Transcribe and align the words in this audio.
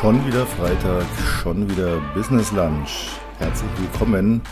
Schon 0.00 0.26
wieder 0.26 0.44
Freitag, 0.44 1.06
schon 1.42 1.70
wieder 1.70 2.02
Business 2.14 2.52
Lunch. 2.52 3.08
Herzlich 3.38 3.70
willkommen. 3.80 4.42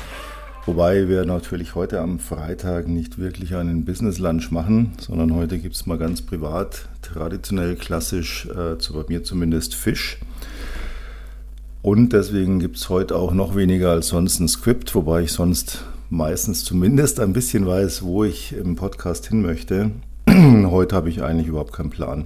Wobei 0.65 1.07
wir 1.07 1.27
natürlich 1.27 1.75
heute 1.75 2.01
am 2.01 2.19
Freitag 2.19 2.89
nicht 2.89 3.19
wirklich 3.19 3.55
einen 3.55 3.85
Business 3.85 4.19
Lunch 4.19 4.51
machen, 4.51 4.93
sondern 4.99 5.35
heute 5.35 5.59
gibt 5.59 5.75
es 5.75 5.85
mal 5.85 5.99
ganz 5.99 6.23
privat, 6.23 6.89
traditionell, 7.03 7.77
klassisch, 7.77 8.47
äh, 8.47 8.77
bei 8.95 9.05
mir 9.09 9.23
zumindest 9.23 9.75
Fisch. 9.75 10.17
Und 11.83 12.15
deswegen 12.15 12.59
gibt 12.59 12.79
es 12.79 12.89
heute 12.89 13.15
auch 13.15 13.35
noch 13.35 13.55
weniger 13.55 13.91
als 13.91 14.09
sonst 14.09 14.41
ein 14.41 14.49
Skript, 14.49 14.95
wobei 14.95 15.25
ich 15.25 15.33
sonst 15.33 15.85
meistens 16.09 16.65
zumindest 16.65 17.21
ein 17.21 17.35
bisschen 17.35 17.67
weiß, 17.67 18.03
wo 18.03 18.25
ich 18.25 18.55
im 18.55 18.77
Podcast 18.77 19.27
hin 19.27 19.43
möchte. 19.43 19.91
heute 20.27 20.97
habe 20.97 21.11
ich 21.11 21.23
eigentlich 21.23 21.49
überhaupt 21.49 21.75
keinen 21.75 21.91
Plan. 21.91 22.25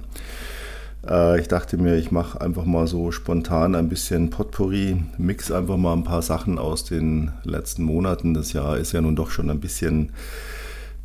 Äh, 1.09 1.39
ich 1.39 1.47
dachte 1.47 1.77
mir, 1.77 1.95
ich 1.95 2.11
mache 2.11 2.39
einfach 2.39 2.65
mal 2.65 2.87
so 2.87 3.11
spontan 3.11 3.75
ein 3.75 3.89
bisschen 3.89 4.29
Potpourri, 4.29 5.03
mix 5.17 5.51
einfach 5.51 5.77
mal 5.77 5.93
ein 5.93 6.03
paar 6.03 6.21
Sachen 6.21 6.59
aus 6.59 6.85
den 6.85 7.31
letzten 7.43 7.83
Monaten. 7.83 8.33
Das 8.33 8.53
Jahr 8.53 8.77
ist 8.77 8.91
ja 8.91 9.01
nun 9.01 9.15
doch 9.15 9.31
schon 9.31 9.49
ein 9.49 9.59
bisschen 9.59 10.11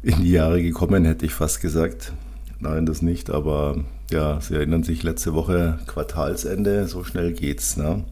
in 0.03 0.21
die 0.21 0.33
Jahre 0.33 0.63
gekommen, 0.63 1.05
hätte 1.05 1.25
ich 1.25 1.33
fast 1.33 1.63
gesagt. 1.63 2.13
Nein, 2.61 2.87
das 2.87 3.03
nicht, 3.03 3.31
aber 3.31 3.77
ja, 4.11 4.41
Sie 4.41 4.55
erinnern 4.55 4.83
sich 4.83 5.03
letzte 5.03 5.35
Woche 5.35 5.79
Quartalsende, 5.87 6.87
so 6.87 7.05
schnell 7.05 7.33
geht's. 7.33 7.77
Ne? 7.77 8.05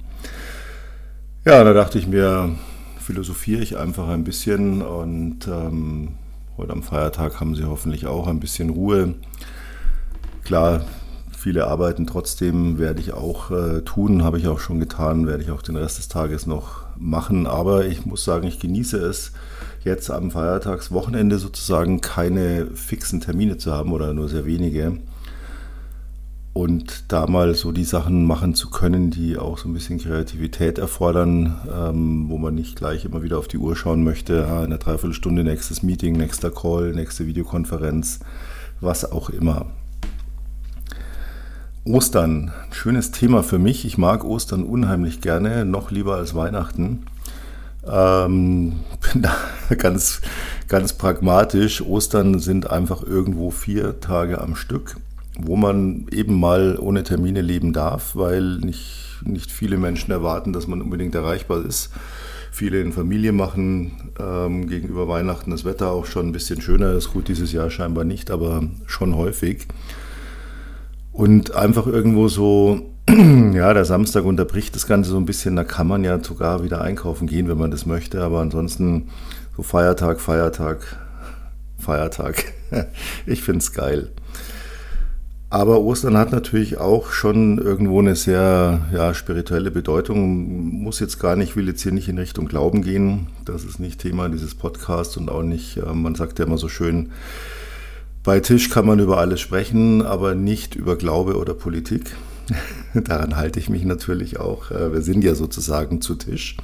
Ja, 1.45 1.62
da 1.64 1.72
dachte 1.72 1.98
ich 1.98 2.06
mir, 2.06 2.50
philosophiere 2.98 3.62
ich 3.62 3.77
einfach 3.77 4.09
ein 4.09 4.24
bisschen 4.24 4.83
und 4.83 5.47
ähm, 5.48 6.14
heute 6.56 6.72
am 6.72 6.83
Feiertag 6.83 7.41
haben 7.41 7.55
Sie 7.55 7.64
hoffentlich 7.64 8.06
auch 8.06 8.27
ein 8.27 8.41
bisschen 8.41 8.70
Ruhe. 8.70 9.14
Klar, 10.45 10.84
Viele 11.42 11.66
arbeiten 11.66 12.06
trotzdem, 12.06 12.78
werde 12.78 13.01
ich 13.01 13.14
auch 13.14 13.50
äh, 13.50 13.80
tun, 13.80 14.23
habe 14.23 14.38
ich 14.38 14.46
auch 14.46 14.60
schon 14.60 14.78
getan, 14.78 15.27
werde 15.27 15.42
ich 15.42 15.50
auch 15.50 15.62
den 15.62 15.75
Rest 15.75 15.98
des 15.98 16.06
Tages 16.06 16.47
noch 16.47 16.84
machen. 16.97 17.48
Aber 17.48 17.84
ich 17.84 18.06
muss 18.06 18.22
sagen, 18.22 18.47
ich 18.47 18.61
genieße 18.61 18.97
es, 18.98 19.33
jetzt 19.83 20.08
am 20.08 20.30
Feiertagswochenende 20.30 21.39
sozusagen 21.39 22.00
keine 22.00 22.69
fixen 22.77 23.20
Termine 23.20 23.56
zu 23.58 23.72
haben 23.72 23.91
oder 23.92 24.14
nur 24.14 24.28
sehr 24.28 24.47
wenige. 24.47 24.98
Und 26.52 27.06
da 27.08 27.27
mal 27.27 27.56
so 27.56 27.72
die 27.72 27.83
Sachen 27.83 28.24
machen 28.24 28.55
zu 28.55 28.70
können, 28.70 29.11
die 29.11 29.36
auch 29.36 29.58
so 29.58 29.69
ein 29.69 29.74
bisschen 29.74 29.98
Kreativität 29.98 30.78
erfordern, 30.78 31.58
ähm, 31.77 32.27
wo 32.28 32.39
man 32.39 32.55
nicht 32.55 32.77
gleich 32.77 33.05
immer 33.05 33.24
wieder 33.24 33.39
auf 33.39 33.48
die 33.48 33.58
Uhr 33.58 33.74
schauen 33.74 34.05
möchte, 34.05 34.47
ah, 34.47 34.61
in 34.61 34.67
einer 34.67 34.78
Dreiviertelstunde 34.78 35.42
nächstes 35.42 35.83
Meeting, 35.83 36.17
nächster 36.17 36.52
Call, 36.52 36.92
nächste 36.92 37.27
Videokonferenz, 37.27 38.20
was 38.80 39.11
auch 39.11 39.28
immer. 39.28 39.67
Ostern, 41.84 42.52
ein 42.64 42.72
schönes 42.72 43.11
Thema 43.11 43.42
für 43.42 43.58
mich. 43.58 43.84
Ich 43.84 43.98
mag 43.98 44.25
Ostern 44.25 44.62
unheimlich 44.62 45.20
gerne, 45.20 45.64
noch 45.64 45.91
lieber 45.91 46.14
als 46.14 46.33
Weihnachten. 46.33 47.06
Ähm, 47.84 48.74
bin 49.12 49.22
da 49.22 49.34
ganz, 49.74 50.20
ganz 50.69 50.92
pragmatisch. 50.92 51.83
Ostern 51.83 52.39
sind 52.39 52.70
einfach 52.70 53.02
irgendwo 53.02 53.50
vier 53.50 53.98
Tage 53.98 54.41
am 54.41 54.55
Stück, 54.55 54.97
wo 55.36 55.56
man 55.56 56.06
eben 56.12 56.39
mal 56.39 56.78
ohne 56.78 57.02
Termine 57.02 57.41
leben 57.41 57.72
darf, 57.72 58.14
weil 58.14 58.58
nicht, 58.58 59.22
nicht 59.24 59.50
viele 59.50 59.77
Menschen 59.77 60.12
erwarten, 60.12 60.52
dass 60.52 60.69
man 60.69 60.83
unbedingt 60.83 61.17
erreichbar 61.17 61.64
ist. 61.64 61.91
Viele 62.52 62.80
in 62.80 62.92
Familie 62.92 63.33
machen 63.33 64.12
ähm, 64.20 64.69
gegenüber 64.69 65.08
Weihnachten 65.08 65.50
das 65.50 65.64
Wetter 65.64 65.91
auch 65.91 66.06
schon 66.06 66.28
ein 66.28 66.33
bisschen 66.33 66.61
schöner. 66.61 66.92
Ist 66.92 67.12
gut 67.12 67.27
dieses 67.27 67.50
Jahr 67.50 67.70
scheinbar 67.70 68.05
nicht, 68.05 68.30
aber 68.30 68.62
schon 68.86 69.17
häufig. 69.17 69.67
Und 71.12 71.55
einfach 71.55 71.86
irgendwo 71.86 72.28
so, 72.28 72.91
ja, 73.08 73.74
der 73.74 73.84
Samstag 73.84 74.24
unterbricht 74.24 74.74
das 74.74 74.86
Ganze 74.86 75.10
so 75.10 75.18
ein 75.18 75.27
bisschen. 75.27 75.56
Da 75.56 75.64
kann 75.64 75.86
man 75.86 76.05
ja 76.05 76.22
sogar 76.22 76.64
wieder 76.64 76.80
einkaufen 76.80 77.27
gehen, 77.27 77.48
wenn 77.48 77.58
man 77.58 77.70
das 77.70 77.86
möchte. 77.86 78.22
Aber 78.22 78.41
ansonsten 78.41 79.08
so 79.56 79.62
Feiertag, 79.62 80.20
Feiertag, 80.20 80.96
Feiertag. 81.78 82.45
ich 83.27 83.42
finde 83.42 83.58
es 83.58 83.72
geil. 83.72 84.11
Aber 85.51 85.83
Ostern 85.83 86.17
hat 86.17 86.33
natürlich 86.33 86.78
auch 86.78 87.12
schon 87.12 87.58
irgendwo 87.58 87.98
eine 87.98 88.17
sehr 88.17 88.86
ja, 88.90 89.12
spirituelle 89.12 89.70
Bedeutung. 89.70 90.83
Muss 90.83 90.98
jetzt 90.98 91.18
gar 91.20 91.36
nicht, 91.36 91.56
will 91.56 91.68
jetzt 91.68 91.83
hier 91.83 91.92
nicht 91.92 92.08
in 92.08 92.17
Richtung 92.17 92.46
Glauben 92.48 92.80
gehen. 92.80 93.27
Das 93.45 93.62
ist 93.64 93.78
nicht 93.78 94.01
Thema 94.01 94.30
dieses 94.30 94.55
Podcasts 94.55 95.18
und 95.18 95.30
auch 95.30 95.42
nicht, 95.42 95.78
man 95.92 96.14
sagt 96.14 96.39
ja 96.39 96.46
immer 96.46 96.56
so 96.56 96.68
schön, 96.68 97.11
bei 98.22 98.40
Tisch 98.40 98.70
kann 98.70 98.86
man 98.86 99.00
über 99.00 99.18
alles 99.18 99.40
sprechen, 99.40 100.02
aber 100.02 100.34
nicht 100.34 100.74
über 100.74 100.96
Glaube 100.96 101.36
oder 101.36 101.55
Politik. 101.55 102.16
Daran 102.94 103.36
halte 103.36 103.58
ich 103.58 103.68
mich 103.68 103.84
natürlich 103.84 104.38
auch. 104.38 104.70
Äh, 104.70 104.92
wir 104.92 105.02
sind 105.02 105.24
ja 105.24 105.34
sozusagen 105.34 106.00
zu 106.00 106.14
Tisch 106.14 106.56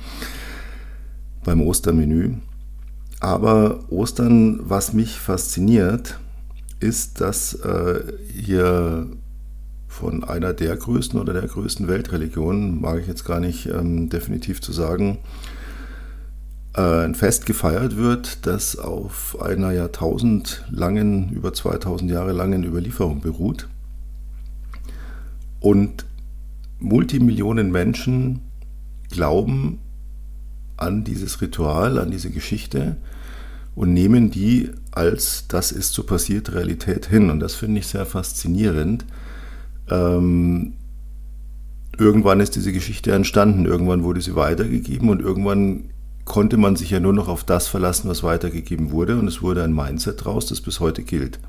beim 1.45 1.63
Ostermenü. 1.63 2.35
Aber 3.21 3.81
Ostern, 3.91 4.61
was 4.63 4.93
mich 4.93 5.19
fasziniert, 5.19 6.19
ist, 6.79 7.21
dass 7.21 7.55
äh, 7.55 8.03
hier 8.33 9.09
von 9.89 10.23
einer 10.23 10.53
der 10.53 10.77
größten 10.77 11.19
oder 11.19 11.33
der 11.33 11.49
größten 11.49 11.89
Weltreligionen, 11.89 12.81
mag 12.81 13.01
ich 13.01 13.09
jetzt 13.09 13.25
gar 13.25 13.41
nicht 13.41 13.67
ähm, 13.67 14.09
definitiv 14.09 14.61
zu 14.61 14.73
sagen, 14.73 15.19
ein 16.81 17.15
Fest 17.15 17.47
gefeiert 17.47 17.97
wird, 17.97 18.47
das 18.47 18.79
auf 18.79 19.41
einer 19.41 19.73
jahrtausendlangen, 19.73 21.31
über 21.31 21.53
2000 21.53 22.11
Jahre 22.11 22.33
langen 22.33 22.65
Überlieferung 22.65 23.21
beruht. 23.21 23.69
Und 25.61 26.07
Multimillionen 26.79 27.73
Menschen 27.73 28.41
glauben 29.11 29.81
an 30.77 31.03
dieses 31.03 31.41
Ritual, 31.41 31.99
an 31.99 32.11
diese 32.11 32.31
Geschichte 32.31 32.97
und 33.75 33.93
nehmen 33.93 34.31
die 34.31 34.71
als 34.93 35.47
das 35.49 35.73
ist 35.73 35.95
so 35.95 36.03
passiert 36.03 36.53
Realität 36.53 37.07
hin. 37.07 37.31
Und 37.31 37.41
das 37.41 37.55
finde 37.55 37.81
ich 37.81 37.87
sehr 37.87 38.07
faszinierend. 38.07 39.05
Ähm, 39.89 40.75
irgendwann 41.97 42.41
ist 42.41 42.57
diese 42.57 42.73
Geschichte 42.73 43.13
entstanden, 43.13 43.67
irgendwann 43.67 44.03
wurde 44.03 44.21
sie 44.21 44.35
weitergegeben 44.35 45.09
und 45.09 45.21
irgendwann 45.21 45.91
konnte 46.29 46.57
man 46.59 46.77
sich 46.77 46.91
ja 46.91 47.01
nur 47.01 47.13
noch 47.13 47.27
auf 47.27 47.43
das 47.43 47.67
verlassen, 47.67 48.09
was 48.09 48.23
weitergegeben 48.23 48.93
wurde. 48.93 49.19
Und 49.19 49.27
es 49.27 49.43
wurde 49.43 49.65
ein 49.65 49.75
Mindset 49.75 50.25
draus, 50.25 50.47
das 50.47 50.61
bis 50.61 50.79
heute 50.79 51.03
gilt. 51.03 51.41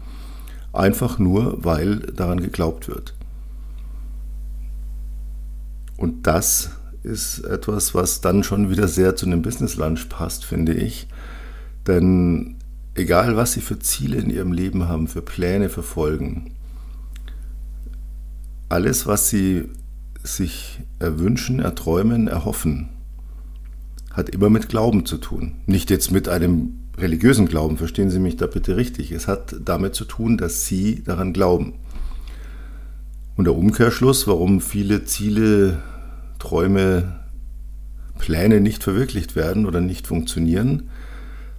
Einfach 0.73 1.19
nur, 1.19 1.63
weil 1.63 1.99
daran 1.99 2.39
geglaubt 2.39 2.87
wird. 2.87 3.13
Und 5.97 6.25
das 6.25 6.71
ist 7.03 7.39
etwas, 7.39 7.93
was 7.93 8.21
dann 8.21 8.43
schon 8.43 8.69
wieder 8.69 8.87
sehr 8.87 9.15
zu 9.15 9.25
einem 9.25 9.41
Business 9.41 9.75
Lunch 9.75 10.07
passt, 10.09 10.45
finde 10.45 10.73
ich. 10.73 11.07
Denn 11.85 12.55
egal, 12.95 13.35
was 13.35 13.53
Sie 13.53 13.61
für 13.61 13.79
Ziele 13.79 14.17
in 14.17 14.29
Ihrem 14.29 14.53
Leben 14.53 14.87
haben, 14.87 15.07
für 15.07 15.21
Pläne 15.21 15.69
verfolgen, 15.69 16.51
alles, 18.69 19.07
was 19.07 19.29
Sie 19.29 19.65
sich 20.23 20.81
erwünschen, 20.99 21.59
erträumen, 21.59 22.27
erhoffen, 22.27 22.89
hat 24.11 24.29
immer 24.29 24.49
mit 24.49 24.69
Glauben 24.69 25.05
zu 25.05 25.17
tun. 25.17 25.55
Nicht 25.65 25.89
jetzt 25.89 26.11
mit 26.11 26.27
einem 26.27 26.79
religiösen 26.97 27.47
Glauben, 27.47 27.77
verstehen 27.77 28.09
Sie 28.09 28.19
mich 28.19 28.37
da 28.37 28.47
bitte 28.47 28.75
richtig. 28.75 29.11
Es 29.11 29.27
hat 29.27 29.55
damit 29.63 29.95
zu 29.95 30.05
tun, 30.05 30.37
dass 30.37 30.65
Sie 30.65 31.03
daran 31.03 31.33
glauben. 31.33 31.73
Und 33.35 33.45
der 33.45 33.55
Umkehrschluss, 33.55 34.27
warum 34.27 34.59
viele 34.59 35.05
Ziele, 35.05 35.81
Träume, 36.39 37.19
Pläne 38.17 38.59
nicht 38.59 38.83
verwirklicht 38.83 39.35
werden 39.35 39.65
oder 39.65 39.79
nicht 39.79 40.07
funktionieren, 40.07 40.89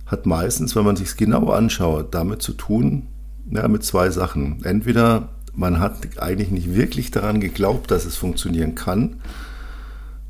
hat 0.04 0.26
meistens, 0.26 0.76
wenn 0.76 0.84
man 0.84 0.96
sich 0.96 1.08
es 1.08 1.16
genau 1.16 1.50
anschaut, 1.50 2.14
damit 2.14 2.42
zu 2.42 2.52
tun, 2.52 3.06
ja, 3.50 3.66
mit 3.68 3.82
zwei 3.82 4.10
Sachen. 4.10 4.62
Entweder 4.64 5.30
man 5.54 5.80
hat 5.80 6.20
eigentlich 6.20 6.50
nicht 6.50 6.74
wirklich 6.74 7.10
daran 7.10 7.40
geglaubt, 7.40 7.90
dass 7.90 8.04
es 8.04 8.16
funktionieren 8.16 8.74
kann, 8.74 9.16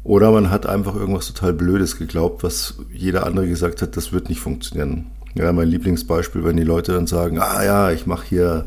oder 0.02 0.30
man 0.30 0.50
hat 0.50 0.66
einfach 0.66 0.96
irgendwas 0.96 1.26
total 1.26 1.52
Blödes 1.52 1.98
geglaubt, 1.98 2.42
was 2.42 2.76
jeder 2.92 3.26
andere 3.26 3.48
gesagt 3.48 3.82
hat, 3.82 3.96
das 3.96 4.12
wird 4.12 4.28
nicht 4.28 4.40
funktionieren. 4.40 5.06
Ja, 5.34 5.52
mein 5.52 5.68
Lieblingsbeispiel, 5.68 6.44
wenn 6.44 6.56
die 6.56 6.64
Leute 6.64 6.92
dann 6.92 7.06
sagen, 7.06 7.38
ah 7.38 7.62
ja, 7.62 7.90
ich 7.92 8.06
mache 8.06 8.26
hier 8.26 8.66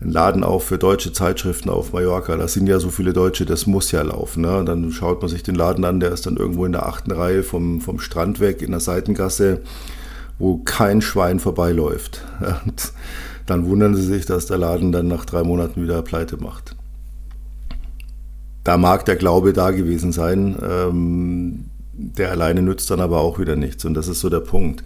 einen 0.00 0.10
Laden 0.10 0.42
auf 0.42 0.64
für 0.64 0.78
deutsche 0.78 1.12
Zeitschriften 1.12 1.70
auf 1.70 1.92
Mallorca, 1.92 2.36
da 2.36 2.48
sind 2.48 2.66
ja 2.66 2.80
so 2.80 2.90
viele 2.90 3.12
Deutsche, 3.12 3.44
das 3.44 3.66
muss 3.66 3.92
ja 3.92 4.02
laufen. 4.02 4.42
Ne? 4.42 4.64
Dann 4.64 4.90
schaut 4.90 5.20
man 5.20 5.30
sich 5.30 5.42
den 5.42 5.54
Laden 5.54 5.84
an, 5.84 6.00
der 6.00 6.10
ist 6.10 6.26
dann 6.26 6.36
irgendwo 6.36 6.64
in 6.64 6.72
der 6.72 6.86
achten 6.86 7.12
Reihe 7.12 7.42
vom, 7.44 7.80
vom 7.80 8.00
Strand 8.00 8.40
weg, 8.40 8.62
in 8.62 8.72
der 8.72 8.80
Seitengasse, 8.80 9.60
wo 10.38 10.58
kein 10.58 11.02
Schwein 11.02 11.38
vorbeiläuft. 11.38 12.24
Und 12.66 12.92
dann 13.46 13.66
wundern 13.66 13.94
sie 13.94 14.02
sich, 14.02 14.26
dass 14.26 14.46
der 14.46 14.58
Laden 14.58 14.90
dann 14.90 15.06
nach 15.06 15.24
drei 15.24 15.44
Monaten 15.44 15.82
wieder 15.82 16.02
pleite 16.02 16.38
macht 16.38 16.74
da 18.64 18.76
mag 18.76 19.04
der 19.04 19.16
Glaube 19.16 19.52
da 19.52 19.70
gewesen 19.70 20.12
sein, 20.12 20.56
ähm, 20.62 21.64
der 21.92 22.30
alleine 22.30 22.62
nützt 22.62 22.90
dann 22.90 23.00
aber 23.00 23.20
auch 23.20 23.38
wieder 23.38 23.56
nichts. 23.56 23.84
Und 23.84 23.94
das 23.94 24.08
ist 24.08 24.20
so 24.20 24.30
der 24.30 24.40
Punkt. 24.40 24.82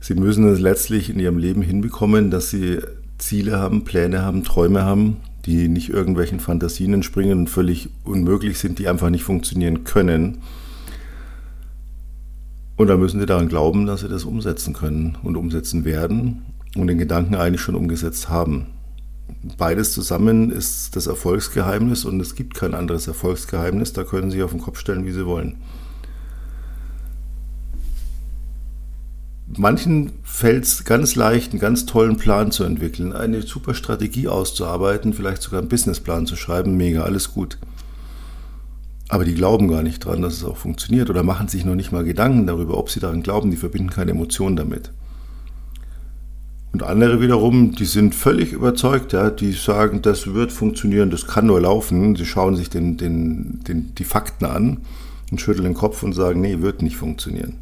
Sie 0.00 0.14
müssen 0.14 0.46
es 0.48 0.60
letztlich 0.60 1.10
in 1.10 1.18
ihrem 1.18 1.38
Leben 1.38 1.62
hinbekommen, 1.62 2.30
dass 2.30 2.50
sie 2.50 2.78
Ziele 3.18 3.58
haben, 3.58 3.84
Pläne 3.84 4.22
haben, 4.22 4.44
Träume 4.44 4.82
haben, 4.82 5.18
die 5.46 5.68
nicht 5.68 5.90
irgendwelchen 5.90 6.40
Fantasien 6.40 6.92
entspringen 6.92 7.40
und 7.40 7.50
völlig 7.50 7.88
unmöglich 8.04 8.58
sind, 8.58 8.78
die 8.78 8.88
einfach 8.88 9.10
nicht 9.10 9.24
funktionieren 9.24 9.84
können. 9.84 10.42
Und 12.76 12.88
da 12.88 12.96
müssen 12.96 13.20
sie 13.20 13.26
daran 13.26 13.48
glauben, 13.48 13.86
dass 13.86 14.00
sie 14.00 14.08
das 14.08 14.24
umsetzen 14.24 14.74
können 14.74 15.16
und 15.22 15.36
umsetzen 15.36 15.84
werden 15.84 16.42
und 16.76 16.86
den 16.86 16.98
Gedanken 16.98 17.36
eigentlich 17.36 17.60
schon 17.60 17.76
umgesetzt 17.76 18.28
haben. 18.28 18.66
Beides 19.56 19.92
zusammen 19.92 20.50
ist 20.50 20.96
das 20.96 21.06
Erfolgsgeheimnis 21.06 22.04
und 22.04 22.20
es 22.20 22.34
gibt 22.34 22.54
kein 22.54 22.74
anderes 22.74 23.06
Erfolgsgeheimnis. 23.06 23.92
Da 23.92 24.04
können 24.04 24.30
Sie 24.30 24.36
sich 24.36 24.44
auf 24.44 24.50
den 24.50 24.60
Kopf 24.60 24.78
stellen, 24.78 25.06
wie 25.06 25.12
Sie 25.12 25.26
wollen. 25.26 25.56
Manchen 29.46 30.12
fällt 30.22 30.64
es 30.64 30.84
ganz 30.84 31.14
leicht, 31.14 31.52
einen 31.52 31.60
ganz 31.60 31.86
tollen 31.86 32.16
Plan 32.16 32.50
zu 32.50 32.64
entwickeln, 32.64 33.12
eine 33.12 33.42
super 33.42 33.74
Strategie 33.74 34.26
auszuarbeiten, 34.26 35.12
vielleicht 35.12 35.42
sogar 35.42 35.60
einen 35.60 35.68
Businessplan 35.68 36.26
zu 36.26 36.34
schreiben, 36.34 36.76
mega, 36.76 37.02
alles 37.02 37.32
gut. 37.32 37.58
Aber 39.08 39.24
die 39.24 39.34
glauben 39.34 39.68
gar 39.68 39.82
nicht 39.82 40.04
dran, 40.04 40.22
dass 40.22 40.34
es 40.34 40.44
auch 40.44 40.56
funktioniert 40.56 41.10
oder 41.10 41.22
machen 41.22 41.48
sich 41.48 41.64
noch 41.64 41.74
nicht 41.74 41.92
mal 41.92 42.04
Gedanken 42.04 42.46
darüber, 42.46 42.78
ob 42.78 42.90
sie 42.90 43.00
daran 43.00 43.22
glauben, 43.22 43.50
die 43.50 43.56
verbinden 43.56 43.90
keine 43.90 44.12
Emotionen 44.12 44.56
damit. 44.56 44.90
Und 46.74 46.82
andere 46.82 47.20
wiederum, 47.20 47.70
die 47.70 47.84
sind 47.84 48.16
völlig 48.16 48.52
überzeugt, 48.52 49.12
ja, 49.12 49.30
die 49.30 49.52
sagen, 49.52 50.02
das 50.02 50.34
wird 50.34 50.50
funktionieren, 50.50 51.08
das 51.08 51.28
kann 51.28 51.46
nur 51.46 51.60
laufen. 51.60 52.16
Sie 52.16 52.26
schauen 52.26 52.56
sich 52.56 52.68
den, 52.68 52.96
den, 52.96 53.60
den, 53.62 53.94
die 53.94 54.02
Fakten 54.02 54.44
an 54.44 54.78
und 55.30 55.40
schütteln 55.40 55.66
den 55.66 55.74
Kopf 55.74 56.02
und 56.02 56.14
sagen, 56.14 56.40
nee, 56.40 56.62
wird 56.62 56.82
nicht 56.82 56.96
funktionieren. 56.96 57.54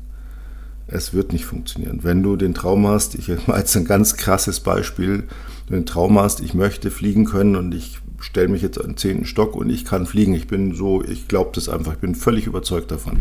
Es 0.86 1.12
wird 1.12 1.34
nicht 1.34 1.44
funktionieren. 1.44 1.98
Wenn 2.00 2.22
du 2.22 2.36
den 2.36 2.54
Traum 2.54 2.86
hast, 2.86 3.14
ich 3.14 3.28
mache 3.46 3.58
jetzt 3.58 3.76
ein 3.76 3.84
ganz 3.84 4.16
krasses 4.16 4.60
Beispiel, 4.60 5.24
wenn 5.68 5.80
du 5.80 5.82
den 5.82 5.86
Traum 5.86 6.18
hast, 6.18 6.40
ich 6.40 6.54
möchte 6.54 6.90
fliegen 6.90 7.26
können 7.26 7.54
und 7.54 7.74
ich 7.74 7.98
stelle 8.18 8.48
mich 8.48 8.62
jetzt 8.62 8.80
an 8.80 8.92
den 8.92 8.96
zehnten 8.96 9.26
Stock 9.26 9.54
und 9.54 9.68
ich 9.68 9.84
kann 9.84 10.06
fliegen. 10.06 10.32
Ich 10.32 10.46
bin 10.46 10.74
so, 10.74 11.04
ich 11.04 11.28
glaube 11.28 11.50
das 11.54 11.68
einfach, 11.68 11.92
ich 11.92 11.98
bin 11.98 12.14
völlig 12.14 12.46
überzeugt 12.46 12.90
davon. 12.90 13.18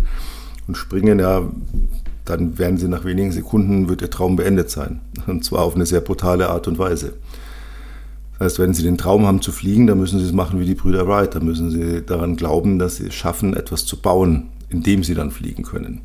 Und 0.69 0.77
springen, 0.77 1.19
ja, 1.19 1.51
dann 2.25 2.57
werden 2.57 2.77
sie 2.77 2.88
nach 2.88 3.06
wenigen 3.06 3.31
Sekunden, 3.31 3.89
wird 3.89 4.01
ihr 4.01 4.09
Traum 4.09 4.35
beendet 4.35 4.69
sein. 4.69 5.01
Und 5.27 5.44
zwar 5.44 5.62
auf 5.63 5.75
eine 5.75 5.85
sehr 5.85 6.01
brutale 6.01 6.50
Art 6.50 6.68
und 6.68 6.77
Weise. 6.77 7.13
Das 8.41 8.53
heißt, 8.53 8.59
wenn 8.59 8.73
Sie 8.73 8.81
den 8.81 8.97
Traum 8.97 9.27
haben 9.27 9.41
zu 9.44 9.51
fliegen, 9.51 9.85
dann 9.85 10.00
müssen 10.00 10.18
Sie 10.18 10.25
es 10.25 10.31
machen 10.31 10.59
wie 10.59 10.65
die 10.65 10.73
Brüder 10.73 11.07
Wright. 11.07 11.35
Dann 11.35 11.45
müssen 11.45 11.69
Sie 11.69 12.03
daran 12.03 12.35
glauben, 12.35 12.79
dass 12.79 12.95
Sie 12.95 13.06
es 13.06 13.13
schaffen, 13.13 13.56
etwas 13.56 13.85
zu 13.85 14.01
bauen, 14.01 14.50
indem 14.69 15.03
Sie 15.03 15.13
dann 15.13 15.29
fliegen 15.29 15.62
können. 15.62 16.01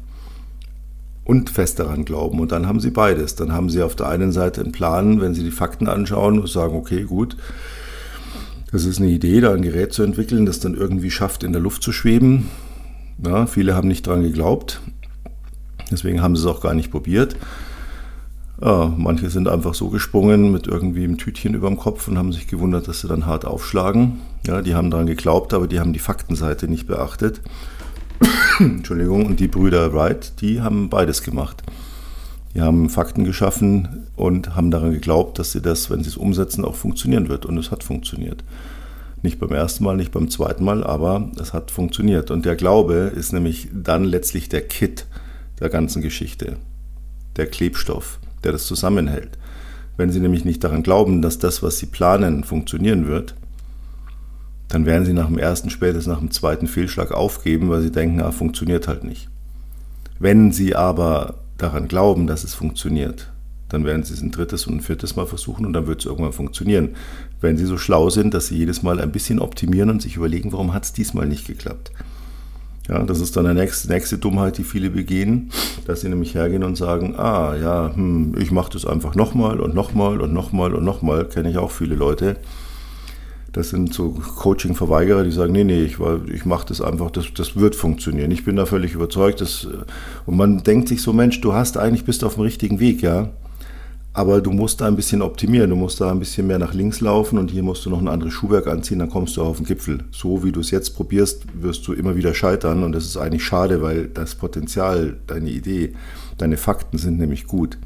Und 1.24 1.48
fest 1.48 1.78
daran 1.78 2.04
glauben. 2.04 2.38
Und 2.38 2.52
dann 2.52 2.66
haben 2.66 2.78
Sie 2.78 2.90
beides. 2.90 3.36
Dann 3.36 3.52
haben 3.52 3.70
Sie 3.70 3.82
auf 3.82 3.96
der 3.96 4.08
einen 4.08 4.32
Seite 4.32 4.60
einen 4.60 4.72
Plan, 4.72 5.22
wenn 5.22 5.34
Sie 5.34 5.44
die 5.44 5.50
Fakten 5.50 5.88
anschauen 5.88 6.38
und 6.38 6.48
sagen, 6.50 6.76
okay, 6.76 7.04
gut, 7.04 7.38
das 8.70 8.84
ist 8.84 8.98
eine 9.00 9.08
Idee, 9.08 9.40
da 9.40 9.54
ein 9.54 9.62
Gerät 9.62 9.94
zu 9.94 10.02
entwickeln, 10.02 10.44
das 10.44 10.60
dann 10.60 10.74
irgendwie 10.74 11.10
schafft, 11.10 11.42
in 11.42 11.52
der 11.52 11.62
Luft 11.62 11.82
zu 11.82 11.90
schweben. 11.90 12.50
Ja, 13.24 13.46
viele 13.46 13.74
haben 13.74 13.88
nicht 13.88 14.06
daran 14.06 14.22
geglaubt. 14.22 14.82
Deswegen 15.90 16.22
haben 16.22 16.36
sie 16.36 16.42
es 16.42 16.46
auch 16.46 16.60
gar 16.60 16.74
nicht 16.74 16.90
probiert. 16.90 17.36
Ja, 18.60 18.92
manche 18.96 19.28
sind 19.28 19.48
einfach 19.48 19.74
so 19.74 19.90
gesprungen 19.90 20.50
mit 20.50 20.66
irgendwie 20.66 21.04
einem 21.04 21.18
Tütchen 21.18 21.54
über 21.54 21.68
dem 21.68 21.76
Kopf 21.76 22.08
und 22.08 22.16
haben 22.16 22.32
sich 22.32 22.46
gewundert, 22.46 22.88
dass 22.88 23.02
sie 23.02 23.08
dann 23.08 23.26
hart 23.26 23.44
aufschlagen. 23.44 24.20
Ja, 24.46 24.62
die 24.62 24.74
haben 24.74 24.90
daran 24.90 25.06
geglaubt, 25.06 25.52
aber 25.52 25.66
die 25.66 25.78
haben 25.78 25.92
die 25.92 25.98
Faktenseite 25.98 26.66
nicht 26.66 26.86
beachtet. 26.86 27.42
Entschuldigung, 28.58 29.26
und 29.26 29.40
die 29.40 29.48
Brüder 29.48 29.92
Wright, 29.92 30.40
die 30.40 30.62
haben 30.62 30.88
beides 30.88 31.22
gemacht. 31.22 31.62
Die 32.54 32.62
haben 32.62 32.88
Fakten 32.88 33.24
geschaffen 33.24 34.06
und 34.16 34.56
haben 34.56 34.70
daran 34.70 34.92
geglaubt, 34.92 35.38
dass 35.38 35.52
sie 35.52 35.60
das, 35.60 35.90
wenn 35.90 36.02
sie 36.02 36.08
es 36.08 36.16
umsetzen, 36.16 36.64
auch 36.64 36.76
funktionieren 36.76 37.28
wird. 37.28 37.44
Und 37.44 37.58
es 37.58 37.70
hat 37.70 37.84
funktioniert. 37.84 38.42
Nicht 39.20 39.38
beim 39.38 39.50
ersten 39.50 39.84
Mal, 39.84 39.96
nicht 39.96 40.12
beim 40.12 40.30
zweiten 40.30 40.64
Mal, 40.64 40.82
aber 40.82 41.30
es 41.38 41.52
hat 41.52 41.70
funktioniert. 41.70 42.30
Und 42.30 42.46
der 42.46 42.56
Glaube 42.56 43.12
ist 43.14 43.34
nämlich 43.34 43.68
dann 43.74 44.04
letztlich 44.04 44.48
der 44.48 44.62
Kit 44.62 45.04
der 45.60 45.68
ganzen 45.68 46.02
Geschichte, 46.02 46.56
der 47.36 47.46
Klebstoff, 47.46 48.18
der 48.44 48.52
das 48.52 48.66
zusammenhält. 48.66 49.38
Wenn 49.96 50.10
Sie 50.10 50.20
nämlich 50.20 50.44
nicht 50.44 50.62
daran 50.62 50.82
glauben, 50.82 51.22
dass 51.22 51.38
das, 51.38 51.62
was 51.62 51.78
Sie 51.78 51.86
planen, 51.86 52.44
funktionieren 52.44 53.06
wird, 53.06 53.34
dann 54.68 54.84
werden 54.84 55.04
Sie 55.04 55.12
nach 55.12 55.28
dem 55.28 55.38
ersten, 55.38 55.70
spätestens 55.70 56.06
nach 56.06 56.18
dem 56.18 56.30
zweiten 56.30 56.66
Fehlschlag 56.66 57.12
aufgeben, 57.12 57.70
weil 57.70 57.82
Sie 57.82 57.92
denken, 57.92 58.20
ah, 58.20 58.32
funktioniert 58.32 58.88
halt 58.88 59.04
nicht. 59.04 59.28
Wenn 60.18 60.52
Sie 60.52 60.74
aber 60.74 61.36
daran 61.56 61.88
glauben, 61.88 62.26
dass 62.26 62.44
es 62.44 62.54
funktioniert, 62.54 63.30
dann 63.68 63.84
werden 63.84 64.02
Sie 64.02 64.14
es 64.14 64.22
ein 64.22 64.30
drittes 64.30 64.66
und 64.66 64.76
ein 64.76 64.80
viertes 64.80 65.16
Mal 65.16 65.26
versuchen 65.26 65.66
und 65.66 65.72
dann 65.72 65.86
wird 65.86 66.00
es 66.00 66.06
irgendwann 66.06 66.32
funktionieren. 66.32 66.90
Wenn 67.40 67.56
Sie 67.56 67.64
so 67.64 67.78
schlau 67.78 68.10
sind, 68.10 68.34
dass 68.34 68.48
Sie 68.48 68.56
jedes 68.56 68.82
Mal 68.82 69.00
ein 69.00 69.12
bisschen 69.12 69.40
optimieren 69.40 69.90
und 69.90 70.02
sich 70.02 70.16
überlegen, 70.16 70.52
warum 70.52 70.72
hat 70.72 70.84
es 70.84 70.92
diesmal 70.92 71.26
nicht 71.26 71.46
geklappt. 71.46 71.90
Ja, 72.88 73.02
das 73.02 73.20
ist 73.20 73.36
dann 73.36 73.46
die 73.46 73.54
nächste, 73.54 73.88
nächste 73.88 74.18
Dummheit, 74.18 74.58
die 74.58 74.64
viele 74.64 74.90
begehen, 74.90 75.50
dass 75.86 76.02
sie 76.02 76.08
nämlich 76.08 76.34
hergehen 76.34 76.62
und 76.62 76.76
sagen, 76.76 77.16
ah 77.16 77.56
ja, 77.56 77.92
hm, 77.94 78.36
ich 78.38 78.52
mache 78.52 78.72
das 78.72 78.84
einfach 78.84 79.16
nochmal 79.16 79.60
und 79.60 79.74
nochmal 79.74 80.20
und 80.20 80.32
nochmal 80.32 80.72
und 80.72 80.84
nochmal, 80.84 81.24
kenne 81.26 81.50
ich 81.50 81.58
auch 81.58 81.72
viele 81.72 81.96
Leute. 81.96 82.36
Das 83.52 83.70
sind 83.70 83.94
so 83.94 84.10
Coaching-Verweigerer, 84.10 85.24
die 85.24 85.30
sagen, 85.30 85.52
nee, 85.52 85.64
nee, 85.64 85.82
ich, 85.82 85.96
ich 86.32 86.44
mache 86.44 86.66
das 86.68 86.82
einfach, 86.82 87.10
das, 87.10 87.32
das 87.34 87.56
wird 87.56 87.74
funktionieren. 87.74 88.30
Ich 88.30 88.44
bin 88.44 88.54
da 88.54 88.66
völlig 88.66 88.92
überzeugt. 88.92 89.40
Dass, 89.40 89.66
und 90.26 90.36
man 90.36 90.62
denkt 90.62 90.88
sich 90.88 91.00
so, 91.00 91.14
Mensch, 91.14 91.40
du 91.40 91.54
hast 91.54 91.78
eigentlich, 91.78 92.04
bist 92.04 92.22
auf 92.22 92.34
dem 92.34 92.42
richtigen 92.42 92.80
Weg, 92.80 93.00
ja. 93.00 93.30
Aber 94.16 94.40
du 94.40 94.50
musst 94.50 94.80
da 94.80 94.86
ein 94.86 94.96
bisschen 94.96 95.20
optimieren, 95.20 95.68
du 95.68 95.76
musst 95.76 96.00
da 96.00 96.10
ein 96.10 96.18
bisschen 96.18 96.46
mehr 96.46 96.58
nach 96.58 96.72
links 96.72 97.02
laufen 97.02 97.36
und 97.36 97.50
hier 97.50 97.62
musst 97.62 97.84
du 97.84 97.90
noch 97.90 98.00
ein 98.00 98.08
anderes 98.08 98.32
Schuhwerk 98.32 98.66
anziehen, 98.66 98.98
dann 98.98 99.10
kommst 99.10 99.36
du 99.36 99.42
auf 99.42 99.58
den 99.58 99.66
Gipfel. 99.66 100.04
So 100.10 100.42
wie 100.42 100.52
du 100.52 100.60
es 100.60 100.70
jetzt 100.70 100.96
probierst, 100.96 101.44
wirst 101.60 101.86
du 101.86 101.92
immer 101.92 102.16
wieder 102.16 102.32
scheitern 102.32 102.82
und 102.82 102.92
das 102.92 103.04
ist 103.04 103.18
eigentlich 103.18 103.44
schade, 103.44 103.82
weil 103.82 104.08
das 104.08 104.34
Potenzial, 104.34 105.18
deine 105.26 105.50
Idee, 105.50 105.92
deine 106.38 106.56
Fakten 106.56 106.96
sind 106.96 107.18
nämlich 107.18 107.46
gut. 107.46 107.76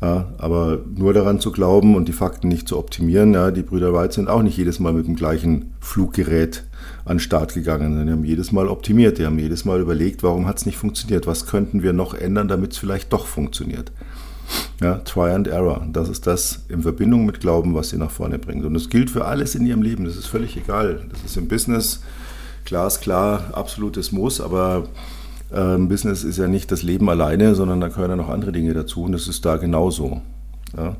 Ja, 0.00 0.32
aber 0.38 0.80
nur 0.96 1.12
daran 1.12 1.40
zu 1.40 1.52
glauben 1.52 1.94
und 1.94 2.08
die 2.08 2.14
Fakten 2.14 2.48
nicht 2.48 2.66
zu 2.66 2.78
optimieren, 2.78 3.34
ja, 3.34 3.50
die 3.50 3.62
Brüder 3.62 3.92
Wright 3.92 4.14
sind 4.14 4.30
auch 4.30 4.42
nicht 4.42 4.56
jedes 4.56 4.80
Mal 4.80 4.94
mit 4.94 5.06
dem 5.06 5.14
gleichen 5.14 5.74
Fluggerät 5.80 6.64
an 7.04 7.16
den 7.16 7.20
Start 7.20 7.52
gegangen. 7.52 8.06
Die 8.06 8.12
haben 8.12 8.24
jedes 8.24 8.50
Mal 8.50 8.66
optimiert, 8.66 9.18
die 9.18 9.26
haben 9.26 9.38
jedes 9.38 9.66
Mal 9.66 9.82
überlegt, 9.82 10.22
warum 10.22 10.46
hat 10.46 10.56
es 10.56 10.64
nicht 10.64 10.78
funktioniert, 10.78 11.26
was 11.26 11.44
könnten 11.44 11.82
wir 11.82 11.92
noch 11.92 12.14
ändern, 12.14 12.48
damit 12.48 12.72
es 12.72 12.78
vielleicht 12.78 13.12
doch 13.12 13.26
funktioniert. 13.26 13.92
Ja, 14.82 14.96
Try 14.96 15.30
and 15.30 15.46
Error. 15.46 15.86
Das 15.92 16.08
ist 16.08 16.26
das 16.26 16.64
in 16.68 16.82
Verbindung 16.82 17.24
mit 17.24 17.40
Glauben, 17.40 17.74
was 17.74 17.90
sie 17.90 17.98
nach 17.98 18.10
vorne 18.10 18.38
bringt. 18.38 18.64
Und 18.64 18.74
das 18.74 18.90
gilt 18.90 19.10
für 19.10 19.26
alles 19.26 19.54
in 19.54 19.64
ihrem 19.64 19.82
Leben. 19.82 20.04
Das 20.04 20.16
ist 20.16 20.26
völlig 20.26 20.56
egal. 20.56 21.00
Das 21.10 21.22
ist 21.22 21.36
im 21.36 21.46
Business 21.46 22.00
glasklar, 22.64 23.50
absolutes 23.52 24.12
Muss, 24.12 24.40
aber 24.40 24.88
ähm, 25.52 25.88
Business 25.88 26.24
ist 26.24 26.38
ja 26.38 26.48
nicht 26.48 26.72
das 26.72 26.82
Leben 26.82 27.08
alleine, 27.08 27.54
sondern 27.54 27.80
da 27.80 27.88
gehören 27.88 28.10
ja 28.10 28.16
noch 28.16 28.28
andere 28.28 28.52
Dinge 28.52 28.72
dazu 28.74 29.02
und 29.02 29.12
das 29.12 29.28
ist 29.28 29.44
da 29.44 29.56
genauso. 29.56 30.22
Ja. 30.76 30.96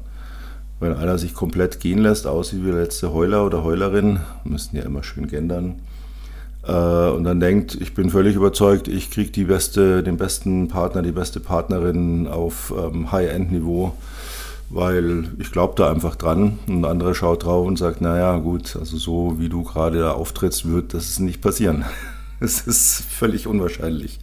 Wenn 0.80 0.94
einer 0.94 1.16
sich 1.16 1.34
komplett 1.34 1.80
gehen 1.80 1.98
lässt, 1.98 2.26
aussieht 2.26 2.62
wie 2.64 2.70
der 2.70 2.80
letzte 2.80 3.12
Heuler 3.12 3.46
oder 3.46 3.62
Heulerin, 3.62 4.20
müssen 4.44 4.76
ja 4.76 4.82
immer 4.82 5.04
schön 5.04 5.28
gendern, 5.28 5.76
und 6.70 7.24
dann 7.24 7.40
denkt, 7.40 7.76
ich 7.80 7.94
bin 7.94 8.10
völlig 8.10 8.36
überzeugt, 8.36 8.88
ich 8.88 9.10
kriege 9.10 9.44
beste, 9.44 10.02
den 10.02 10.16
besten 10.16 10.68
Partner, 10.68 11.02
die 11.02 11.12
beste 11.12 11.40
Partnerin 11.40 12.28
auf 12.28 12.72
ähm, 12.76 13.10
High-End-Niveau, 13.10 13.94
weil 14.70 15.24
ich 15.38 15.50
glaube 15.50 15.74
da 15.76 15.90
einfach 15.90 16.16
dran. 16.16 16.58
Und 16.66 16.82
ein 16.82 16.84
anderer 16.84 17.14
schaut 17.14 17.44
drauf 17.44 17.66
und 17.66 17.78
sagt, 17.78 18.00
naja 18.00 18.36
gut, 18.38 18.76
also 18.76 18.96
so 18.96 19.38
wie 19.38 19.48
du 19.48 19.64
gerade 19.64 19.98
da 19.98 20.12
auftrittst, 20.12 20.68
wird 20.68 20.94
das 20.94 21.18
nicht 21.18 21.40
passieren. 21.40 21.84
Es 22.44 22.66
ist 22.66 23.04
völlig 23.04 23.46
unwahrscheinlich. 23.46 24.18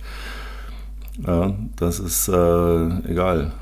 Ja, 1.26 1.54
das 1.78 2.00
ist 2.02 2.28
äh, 2.28 3.10
egal 3.10 3.54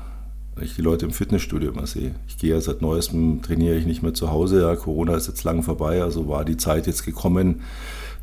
ich 0.62 0.76
die 0.76 0.82
Leute 0.82 1.06
im 1.06 1.12
Fitnessstudio 1.12 1.70
immer 1.70 1.86
sehe. 1.86 2.14
Ich 2.26 2.38
gehe 2.38 2.54
ja 2.54 2.60
seit 2.60 2.82
neuestem, 2.82 3.42
trainiere 3.42 3.76
ich 3.76 3.86
nicht 3.86 4.02
mehr 4.02 4.14
zu 4.14 4.30
Hause. 4.30 4.62
Ja, 4.62 4.76
Corona 4.76 5.14
ist 5.14 5.28
jetzt 5.28 5.44
lang 5.44 5.62
vorbei, 5.62 6.02
also 6.02 6.28
war 6.28 6.44
die 6.44 6.56
Zeit 6.56 6.86
jetzt 6.86 7.04
gekommen, 7.04 7.62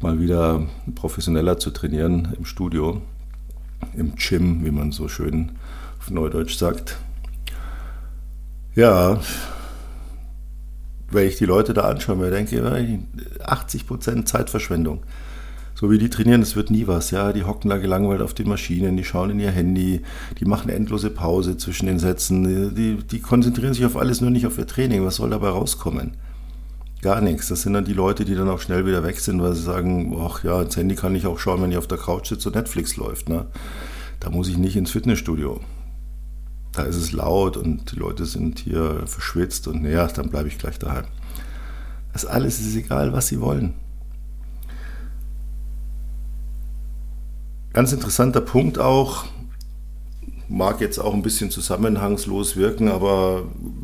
mal 0.02 0.20
wieder 0.20 0.68
professioneller 0.96 1.58
zu 1.58 1.72
trainieren 1.72 2.34
im 2.38 2.46
Studio, 2.46 3.02
im 3.96 4.16
Gym, 4.16 4.66
wie 4.66 4.72
man 4.72 4.92
so 4.92 5.08
schön 5.08 5.52
auf 6.00 6.10
Neudeutsch 6.10 6.58
sagt. 6.58 6.98
Ja, 8.76 9.20
wenn 11.10 11.28
ich 11.28 11.38
die 11.38 11.46
Leute 11.46 11.74
da 11.74 11.84
anschaue, 11.84 12.18
mir 12.18 12.30
denke, 12.30 12.62
80% 13.40 14.26
Zeitverschwendung. 14.26 15.04
So 15.76 15.92
wie 15.92 15.98
die 15.98 16.10
trainieren, 16.10 16.40
das 16.40 16.56
wird 16.56 16.72
nie 16.72 16.88
was. 16.88 17.12
Ja, 17.12 17.34
die 17.34 17.44
hocken 17.44 17.70
da 17.70 17.78
gelangweilt 17.78 18.22
auf 18.22 18.34
den 18.34 18.48
Maschinen, 18.48 18.96
die 18.96 19.04
schauen 19.04 19.30
in 19.32 19.40
ihr 19.42 19.52
Handy, 19.52 20.02
die 20.40 20.46
machen 20.46 20.70
endlose 20.70 21.10
Pause 21.10 21.58
zwischen 21.58 21.86
den 21.86 22.00
Sätzen, 22.00 22.74
die, 22.76 22.96
die 22.96 23.20
konzentrieren 23.20 23.74
sich 23.74 23.86
auf 23.86 23.98
alles, 23.98 24.22
nur 24.22 24.30
nicht 24.30 24.48
auf 24.48 24.58
ihr 24.58 24.68
Training. 24.68 25.06
Was 25.06 25.16
soll 25.16 25.30
dabei 25.30 25.50
rauskommen? 25.50 26.12
Gar 27.06 27.22
nichts. 27.22 27.50
Das 27.50 27.62
sind 27.62 27.74
dann 27.74 27.86
die 27.86 27.94
Leute, 27.94 28.26
die 28.26 28.34
dann 28.34 28.50
auch 28.50 28.60
schnell 28.60 28.88
wieder 28.88 29.04
weg 29.04 29.20
sind, 29.20 29.40
weil 29.40 29.54
sie 29.54 29.62
sagen, 29.62 30.18
ach 30.20 30.44
ja, 30.44 30.64
ins 30.64 30.76
Handy 30.76 30.96
kann 30.96 31.14
ich 31.14 31.28
auch 31.28 31.38
schauen, 31.38 31.62
wenn 31.62 31.70
ich 31.72 31.78
auf 31.78 31.86
der 31.86 32.00
Couch 32.00 32.30
sitze 32.30 32.50
und 32.50 32.56
Netflix 32.56 32.96
läuft. 32.96 33.30
Ne? 33.30 33.46
Da 34.20 34.32
muss 34.32 34.48
ich 34.48 34.58
nicht 34.58 34.76
ins 34.76 34.90
Fitnessstudio. 34.90 35.60
Da 36.72 36.82
ist 36.82 36.96
es 36.96 37.12
laut 37.12 37.58
und 37.58 37.92
die 37.92 37.98
Leute 37.98 38.26
sind 38.26 38.58
hier 38.58 39.04
verschwitzt 39.06 39.68
und 39.68 39.84
naja, 39.84 40.08
dann 40.08 40.32
bleibe 40.32 40.48
ich 40.48 40.58
gleich 40.58 40.80
daheim. 40.80 41.06
Das 42.12 42.26
alles 42.26 42.60
ist 42.60 42.76
egal, 42.76 43.14
was 43.14 43.28
sie 43.28 43.40
wollen. 43.40 43.76
Ganz 47.72 47.94
interessanter 47.94 48.42
Punkt 48.42 48.80
auch, 48.80 49.26
mag 50.50 50.82
jetzt 50.82 50.98
auch 50.98 51.14
ein 51.14 51.22
bisschen 51.22 51.52
zusammenhangslos 51.52 52.56
wirken, 52.56 52.90
aber 52.90 53.44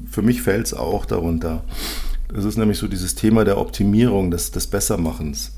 für 0.10 0.24
mich 0.24 0.42
fällt 0.42 0.66
es 0.66 0.74
auch 0.74 1.06
darunter. 1.06 1.63
Das 2.34 2.46
ist 2.46 2.58
nämlich 2.58 2.78
so 2.78 2.88
dieses 2.88 3.16
Thema 3.16 3.44
der 3.44 3.58
Optimierung, 3.58 4.32
des, 4.32 4.52
des 4.52 4.68
Bessermachens. 4.68 5.54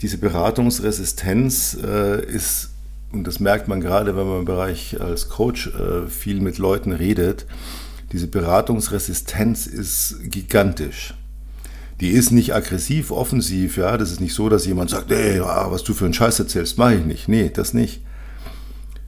Diese 0.00 0.18
Beratungsresistenz 0.18 1.76
äh, 1.82 2.24
ist, 2.24 2.70
und 3.12 3.26
das 3.26 3.40
merkt 3.40 3.68
man 3.68 3.80
gerade, 3.80 4.16
wenn 4.16 4.26
man 4.26 4.40
im 4.40 4.44
Bereich 4.44 5.00
als 5.00 5.28
Coach 5.28 5.68
äh, 5.68 6.06
viel 6.08 6.40
mit 6.40 6.58
Leuten 6.58 6.92
redet, 6.92 7.46
diese 8.12 8.26
Beratungsresistenz 8.26 9.66
ist 9.66 10.16
gigantisch. 10.24 11.14
Die 12.00 12.10
ist 12.10 12.32
nicht 12.32 12.54
aggressiv, 12.54 13.10
offensiv, 13.10 13.76
ja. 13.76 13.96
Das 13.96 14.10
ist 14.10 14.20
nicht 14.20 14.34
so, 14.34 14.48
dass 14.48 14.66
jemand 14.66 14.90
sagt, 14.90 15.10
ey, 15.12 15.40
was 15.40 15.84
du 15.84 15.94
für 15.94 16.04
einen 16.04 16.14
Scheiß 16.14 16.38
erzählst, 16.40 16.76
mache 16.76 16.96
ich 16.96 17.04
nicht. 17.04 17.28
Nee, 17.28 17.50
das 17.54 17.74
nicht 17.74 18.02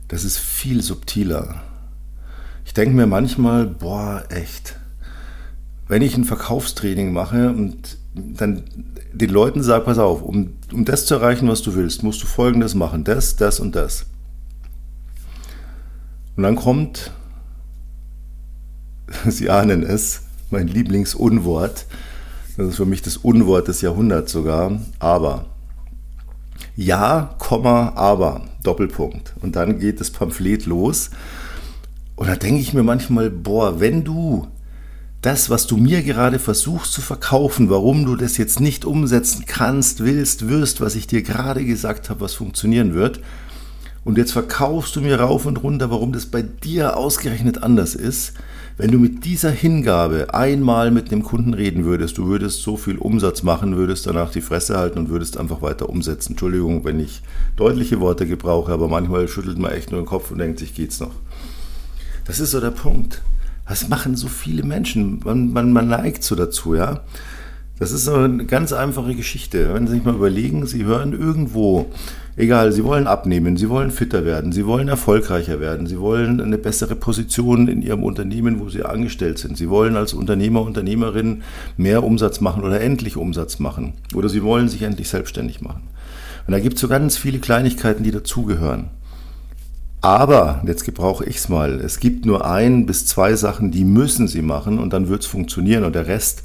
das 0.09 0.25
ist 0.25 0.39
viel 0.39 0.83
subtiler. 0.83 1.63
Ich 2.65 2.75
denke 2.75 2.95
mir 2.95 3.07
manchmal, 3.07 3.67
boah, 3.67 4.25
echt. 4.29 4.77
Wenn 5.89 6.03
ich 6.03 6.17
ein 6.17 6.25
Verkaufstraining 6.25 7.13
mache 7.13 7.51
und 7.51 7.99
dann 8.15 8.65
den 9.13 9.31
Leuten 9.31 9.63
sage, 9.63 9.85
pass 9.85 9.99
auf, 9.99 10.23
um, 10.23 10.55
um 10.73 10.85
das 10.85 11.07
zu 11.07 11.15
erreichen, 11.15 11.49
was 11.49 11.63
du 11.63 11.75
willst, 11.75 12.03
musst 12.03 12.23
du 12.23 12.27
Folgendes 12.27 12.75
machen, 12.75 13.05
das, 13.05 13.37
das 13.37 13.61
und 13.61 13.77
das. 13.77 14.07
Und 16.37 16.43
dann 16.43 16.57
kommt, 16.57 17.13
Sie 19.27 19.51
ahnen 19.51 19.83
es, 19.83 20.23
mein 20.51 20.69
Lieblingsunwort, 20.69 21.87
das 22.57 22.69
ist 22.69 22.77
für 22.77 22.87
mich 22.87 23.03
das 23.03 23.17
Unwort 23.17 23.69
des 23.69 23.81
Jahrhunderts 23.81 24.33
sogar, 24.33 24.81
aber. 24.99 25.47
Ja, 26.77 27.35
Komma, 27.39 27.93
aber, 27.95 28.43
Doppelpunkt. 28.63 29.35
Und 29.41 29.57
dann 29.57 29.79
geht 29.79 30.01
das 30.01 30.11
Pamphlet 30.11 30.67
los. 30.67 31.11
Und 32.17 32.29
da 32.29 32.37
denke 32.37 32.61
ich 32.61 32.73
mir 32.75 32.83
manchmal, 32.83 33.31
boah, 33.31 33.81
wenn 33.81 34.05
du 34.05 34.47
das, 35.25 35.49
was 35.49 35.67
du 35.67 35.77
mir 35.79 36.03
gerade 36.03 36.39
versuchst 36.39 36.93
zu 36.93 37.01
verkaufen, 37.01 37.71
warum 37.71 38.05
du 38.05 38.15
das 38.15 38.37
jetzt 38.37 38.61
nicht 38.61 38.85
umsetzen 38.85 39.45
kannst, 39.47 40.01
willst, 40.01 40.49
wirst, 40.49 40.81
was 40.83 40.97
ich 40.97 41.07
dir 41.07 41.23
gerade 41.23 41.65
gesagt 41.65 42.11
habe, 42.11 42.21
was 42.21 42.35
funktionieren 42.35 42.95
wird, 42.95 43.21
und 44.05 44.19
jetzt 44.19 44.33
verkaufst 44.33 44.95
du 44.97 45.01
mir 45.01 45.19
rauf 45.19 45.47
und 45.47 45.63
runter, 45.63 45.91
warum 45.91 46.13
das 46.13 46.27
bei 46.27 46.43
dir 46.43 46.99
ausgerechnet 46.99 47.63
anders 47.63 47.95
ist, 47.95 48.35
wenn 48.77 48.91
du 48.91 48.99
mit 48.99 49.25
dieser 49.25 49.51
Hingabe 49.51 50.35
einmal 50.35 50.91
mit 50.91 51.11
dem 51.11 51.23
Kunden 51.23 51.55
reden 51.55 51.87
würdest, 51.87 52.19
du 52.19 52.27
würdest 52.27 52.61
so 52.61 52.77
viel 52.77 52.99
Umsatz 52.99 53.43
machen, 53.43 53.77
würdest 53.77 54.07
danach 54.07 54.31
die 54.31 54.43
Fresse 54.43 54.77
halten 54.77 54.99
und 54.99 55.09
würdest 55.09 55.39
einfach 55.39 55.63
weiter 55.63 55.89
umsetzen. 55.89 56.33
Entschuldigung, 56.33 56.85
wenn 56.85 57.01
ich 57.01 57.23
deutliche 57.57 58.01
Worte 58.01 58.27
gebrauche, 58.27 58.73
aber 58.73 58.89
manchmal 58.89 59.27
schüttelt 59.27 59.57
man 59.57 59.73
echt 59.73 59.91
nur 59.91 60.03
den 60.03 60.07
Kopf 60.07 60.31
und 60.31 60.39
denkt 60.39 60.59
sich, 60.59 60.75
geht's 60.75 61.01
noch. 61.01 61.13
Das 62.27 62.41
ist 62.41 62.51
so 62.51 62.61
der 62.61 62.73
Punkt. 62.73 63.23
Das 63.69 63.89
machen 63.89 64.17
so 64.17 64.29
viele 64.29 64.63
Menschen. 64.63 65.21
Man, 65.25 65.53
man, 65.53 65.73
man 65.73 65.89
neigt 65.89 66.23
so 66.23 66.35
dazu, 66.35 66.75
ja. 66.75 67.01
Das 67.79 67.93
ist 67.93 68.05
so 68.05 68.15
eine 68.15 68.45
ganz 68.45 68.73
einfache 68.73 69.15
Geschichte. 69.15 69.75
Wenn 69.75 69.87
Sie 69.87 69.95
sich 69.95 70.05
mal 70.05 70.15
überlegen, 70.15 70.67
Sie 70.67 70.85
hören 70.85 71.13
irgendwo 71.13 71.91
Egal, 72.37 72.73
sie 72.73 72.83
wollen 72.83 73.07
abnehmen, 73.07 73.57
sie 73.57 73.69
wollen 73.69 73.93
fitter 73.93 74.25
werden, 74.25 74.51
sie 74.51 74.67
wollen 74.67 74.89
erfolgreicher 74.89 75.61
werden, 75.61 75.87
sie 75.87 76.01
wollen 76.01 76.41
eine 76.41 76.59
bessere 76.59 76.97
Position 76.97 77.69
in 77.69 77.81
ihrem 77.81 78.03
Unternehmen, 78.03 78.59
wo 78.59 78.69
sie 78.69 78.83
angestellt 78.83 79.39
sind. 79.39 79.57
Sie 79.57 79.71
wollen 79.71 79.97
als 79.97 80.15
Unternehmer, 80.15 80.63
Unternehmerin 80.63 81.43
mehr 81.77 82.03
Umsatz 82.03 82.41
machen 82.41 82.65
oder 82.65 82.81
endlich 82.81 83.17
Umsatz 83.17 83.61
machen. 83.61 83.93
Oder 84.15 84.29
sie 84.29 84.43
wollen 84.43 84.69
sich 84.69 84.83
endlich 84.83 85.09
selbstständig 85.09 85.61
machen. 85.61 85.83
Und 86.49 86.53
da 86.53 86.59
gibt 86.59 86.75
es 86.75 86.81
so 86.81 86.89
ganz 86.89 87.17
viele 87.17 87.39
Kleinigkeiten, 87.39 88.03
die 88.03 88.11
dazugehören. 88.11 88.91
Aber, 90.05 90.61
jetzt 90.67 90.85
gebrauche 90.85 91.25
ich 91.25 91.37
es 91.37 91.49
mal, 91.49 91.81
es 91.81 91.99
gibt 91.99 92.27
nur 92.27 92.45
ein 92.45 92.85
bis 92.85 93.07
zwei 93.07 93.37
Sachen, 93.37 93.71
die 93.71 93.87
müssen 93.87 94.29
sie 94.29 94.43
machen 94.43 94.79
und 94.79 94.93
dann 94.93 95.09
wird 95.09 95.23
es 95.23 95.27
funktionieren 95.27 95.83
und 95.83 95.95
der 95.95 96.07
Rest, 96.07 96.43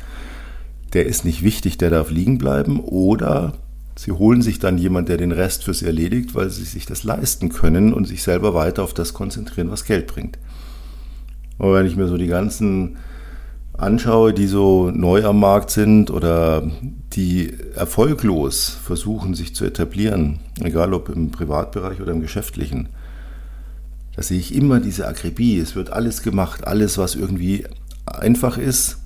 der 0.93 1.05
ist 1.05 1.25
nicht 1.25 1.43
wichtig, 1.43 1.77
der 1.77 1.89
darf 1.89 2.09
liegen 2.09 2.37
bleiben 2.37 2.79
oder 2.79 3.51
Sie 3.97 4.13
holen 4.13 4.41
sich 4.41 4.59
dann 4.59 4.77
jemand, 4.77 5.09
der 5.09 5.17
den 5.17 5.33
Rest 5.33 5.65
für 5.65 5.73
sie 5.73 5.85
erledigt, 5.85 6.33
weil 6.33 6.49
sie 6.49 6.63
sich 6.63 6.85
das 6.85 7.03
leisten 7.03 7.49
können 7.49 7.91
und 7.91 8.07
sich 8.07 8.23
selber 8.23 8.53
weiter 8.53 8.81
auf 8.81 8.93
das 8.93 9.13
konzentrieren, 9.13 9.71
was 9.71 9.83
Geld 9.83 10.07
bringt. 10.07 10.39
Aber 11.57 11.73
wenn 11.73 11.85
ich 11.85 11.97
mir 11.97 12.07
so 12.07 12.15
die 12.15 12.27
ganzen 12.27 12.95
anschaue, 13.73 14.33
die 14.33 14.47
so 14.47 14.89
neu 14.89 15.25
am 15.25 15.41
Markt 15.41 15.69
sind 15.71 16.11
oder 16.11 16.63
die 17.11 17.51
erfolglos 17.75 18.69
versuchen, 18.69 19.33
sich 19.33 19.53
zu 19.53 19.65
etablieren, 19.65 20.39
egal 20.61 20.93
ob 20.93 21.09
im 21.09 21.31
Privatbereich 21.31 21.99
oder 21.99 22.13
im 22.13 22.21
geschäftlichen, 22.21 22.87
da 24.19 24.23
sehe 24.23 24.37
ich 24.37 24.53
immer 24.53 24.81
diese 24.81 25.07
Akribie. 25.07 25.59
Es 25.59 25.77
wird 25.77 25.93
alles 25.93 26.23
gemacht, 26.23 26.67
alles, 26.67 26.97
was 26.97 27.15
irgendwie 27.15 27.63
einfach 28.05 28.57
ist 28.57 28.97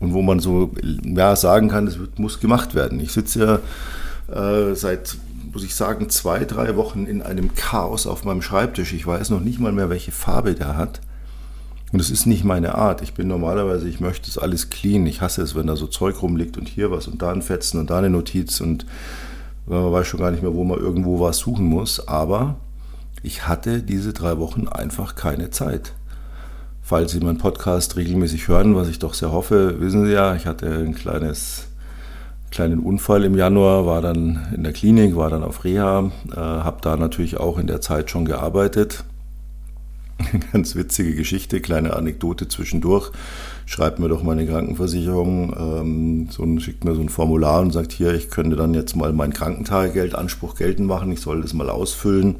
und 0.00 0.14
wo 0.14 0.22
man 0.22 0.40
so 0.40 0.72
ja, 1.04 1.36
sagen 1.36 1.68
kann, 1.68 1.86
es 1.86 1.98
muss 2.16 2.40
gemacht 2.40 2.74
werden. 2.74 2.98
Ich 2.98 3.12
sitze 3.12 3.60
ja 4.30 4.70
äh, 4.70 4.74
seit, 4.74 5.18
muss 5.52 5.62
ich 5.62 5.74
sagen, 5.74 6.08
zwei, 6.08 6.46
drei 6.46 6.74
Wochen 6.74 7.04
in 7.04 7.20
einem 7.20 7.54
Chaos 7.54 8.06
auf 8.06 8.24
meinem 8.24 8.40
Schreibtisch. 8.40 8.94
Ich 8.94 9.06
weiß 9.06 9.28
noch 9.28 9.40
nicht 9.40 9.60
mal 9.60 9.72
mehr, 9.72 9.90
welche 9.90 10.10
Farbe 10.10 10.54
der 10.54 10.74
hat. 10.78 11.02
Und 11.92 12.00
es 12.00 12.08
ist 12.08 12.24
nicht 12.24 12.44
meine 12.44 12.74
Art. 12.74 13.02
Ich 13.02 13.12
bin 13.12 13.28
normalerweise, 13.28 13.86
ich 13.90 14.00
möchte 14.00 14.30
es 14.30 14.38
alles 14.38 14.70
clean. 14.70 15.06
Ich 15.06 15.20
hasse 15.20 15.42
es, 15.42 15.54
wenn 15.54 15.66
da 15.66 15.76
so 15.76 15.86
Zeug 15.86 16.22
rumliegt 16.22 16.56
und 16.56 16.66
hier 16.66 16.90
was 16.90 17.08
und 17.08 17.20
da 17.20 17.30
ein 17.30 17.42
Fetzen 17.42 17.78
und 17.78 17.90
da 17.90 17.98
eine 17.98 18.08
Notiz 18.08 18.62
und 18.62 18.86
man 19.66 19.92
weiß 19.92 20.06
schon 20.06 20.20
gar 20.20 20.30
nicht 20.30 20.42
mehr, 20.42 20.54
wo 20.54 20.64
man 20.64 20.78
irgendwo 20.78 21.20
was 21.20 21.36
suchen 21.36 21.66
muss. 21.66 22.08
Aber 22.08 22.56
ich 23.22 23.46
hatte 23.46 23.82
diese 23.82 24.12
drei 24.12 24.38
Wochen 24.38 24.68
einfach 24.68 25.14
keine 25.14 25.50
Zeit. 25.50 25.92
Falls 26.82 27.12
Sie 27.12 27.20
meinen 27.20 27.38
Podcast 27.38 27.96
regelmäßig 27.96 28.48
hören, 28.48 28.74
was 28.74 28.88
ich 28.88 28.98
doch 28.98 29.14
sehr 29.14 29.30
hoffe, 29.30 29.80
wissen 29.80 30.04
Sie 30.04 30.12
ja, 30.12 30.34
ich 30.34 30.46
hatte 30.46 30.66
ein 30.66 30.94
kleines 30.94 31.68
kleinen 32.50 32.80
Unfall 32.80 33.24
im 33.24 33.36
Januar, 33.36 33.86
war 33.86 34.02
dann 34.02 34.48
in 34.54 34.62
der 34.62 34.72
Klinik, 34.72 35.16
war 35.16 35.30
dann 35.30 35.42
auf 35.42 35.64
Reha, 35.64 36.10
äh, 36.30 36.36
habe 36.36 36.78
da 36.82 36.96
natürlich 36.96 37.38
auch 37.38 37.58
in 37.58 37.66
der 37.66 37.80
Zeit 37.80 38.10
schon 38.10 38.24
gearbeitet. 38.26 39.04
Ganz 40.52 40.76
witzige 40.76 41.14
Geschichte, 41.14 41.60
kleine 41.60 41.96
Anekdote 41.96 42.48
zwischendurch. 42.48 43.10
Schreibt 43.64 43.98
mir 43.98 44.08
doch 44.08 44.22
meine 44.22 44.46
Krankenversicherung, 44.46 45.54
ähm, 45.58 46.28
so 46.30 46.42
ein, 46.42 46.60
schickt 46.60 46.84
mir 46.84 46.94
so 46.94 47.00
ein 47.00 47.08
Formular 47.08 47.60
und 47.62 47.72
sagt, 47.72 47.92
hier, 47.92 48.12
ich 48.12 48.28
könnte 48.28 48.56
dann 48.56 48.74
jetzt 48.74 48.96
mal 48.96 49.12
meinen 49.12 49.32
Krankentagegeldanspruch 49.32 50.56
geltend 50.56 50.88
machen, 50.88 51.10
ich 51.12 51.20
soll 51.20 51.40
das 51.40 51.54
mal 51.54 51.70
ausfüllen. 51.70 52.36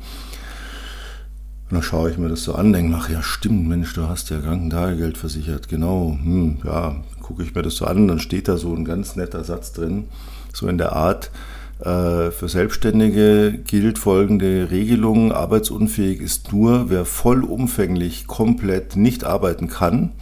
Und 1.72 1.76
dann 1.76 1.84
schaue 1.84 2.10
ich 2.10 2.18
mir 2.18 2.28
das 2.28 2.44
so 2.44 2.54
an, 2.54 2.74
denke, 2.74 2.94
ach 2.98 3.08
ja, 3.08 3.22
stimmt, 3.22 3.66
Mensch, 3.66 3.94
du 3.94 4.06
hast 4.06 4.28
ja 4.28 4.38
Krankentagegeld 4.40 5.16
versichert, 5.16 5.70
genau, 5.70 6.18
hm, 6.22 6.58
ja, 6.64 6.96
gucke 7.22 7.42
ich 7.42 7.54
mir 7.54 7.62
das 7.62 7.76
so 7.76 7.86
an, 7.86 8.08
dann 8.08 8.18
steht 8.18 8.46
da 8.46 8.58
so 8.58 8.74
ein 8.74 8.84
ganz 8.84 9.16
netter 9.16 9.42
Satz 9.42 9.72
drin, 9.72 10.04
so 10.52 10.68
in 10.68 10.76
der 10.76 10.92
Art, 10.92 11.30
äh, 11.78 12.30
für 12.30 12.50
Selbstständige 12.50 13.58
gilt 13.66 13.98
folgende 13.98 14.70
Regelung, 14.70 15.32
arbeitsunfähig 15.32 16.20
ist 16.20 16.52
nur, 16.52 16.90
wer 16.90 17.06
vollumfänglich 17.06 18.26
komplett 18.26 18.96
nicht 18.96 19.24
arbeiten 19.24 19.68
kann, 19.68 20.12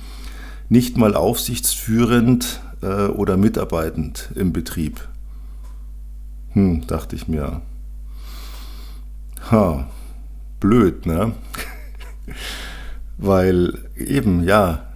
nicht 0.68 0.98
mal 0.98 1.16
aufsichtsführend 1.16 2.60
äh, 2.80 3.06
oder 3.06 3.36
mitarbeitend 3.36 4.30
im 4.36 4.52
Betrieb. 4.52 5.00
Hm, 6.52 6.86
dachte 6.86 7.16
ich 7.16 7.26
mir. 7.26 7.60
Ha, 9.50 9.88
blöd, 10.60 11.06
ne? 11.06 11.32
Weil 13.18 13.78
eben, 13.96 14.44
ja, 14.44 14.86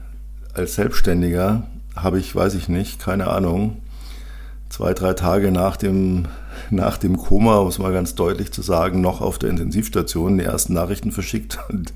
als 0.55 0.77
Selbstständiger 0.77 1.65
habe 1.97 2.19
ich, 2.19 2.35
weiß 2.35 2.55
ich 2.55 2.69
nicht, 2.69 3.01
keine 3.01 3.29
Ahnung, 3.29 3.83
zwei, 4.69 4.95
drei 4.95 5.15
Tage 5.15 5.51
nach 5.51 5.77
dem, 5.77 6.27
nach 6.71 6.97
dem 6.97 7.17
Koma, 7.17 7.59
um 7.59 7.69
es 7.69 7.79
mal 7.79 7.93
ganz 7.93 8.15
deutlich 8.15 8.53
zu 8.53 8.63
sagen, 8.63 9.01
noch 9.01 9.21
auf 9.21 9.39
der 9.39 9.51
Intensivstation 9.51 10.39
die 10.39 10.45
ersten 10.45 10.75
Nachrichten 10.75 11.13
verschickt 11.13 11.59
und 11.69 11.93